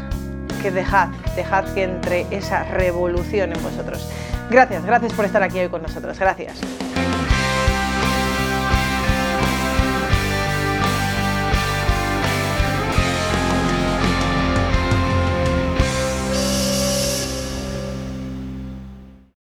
que 0.62 0.69
dejad, 0.69 1.07
dejad 1.35 1.73
que 1.73 1.83
entre 1.83 2.27
esa 2.29 2.65
revolución 2.65 3.51
en 3.51 3.63
vosotros. 3.63 4.07
Gracias, 4.51 4.85
gracias 4.85 5.13
por 5.13 5.25
estar 5.25 5.41
aquí 5.41 5.57
hoy 5.57 5.69
con 5.69 5.81
nosotros. 5.81 6.19
Gracias. 6.19 6.62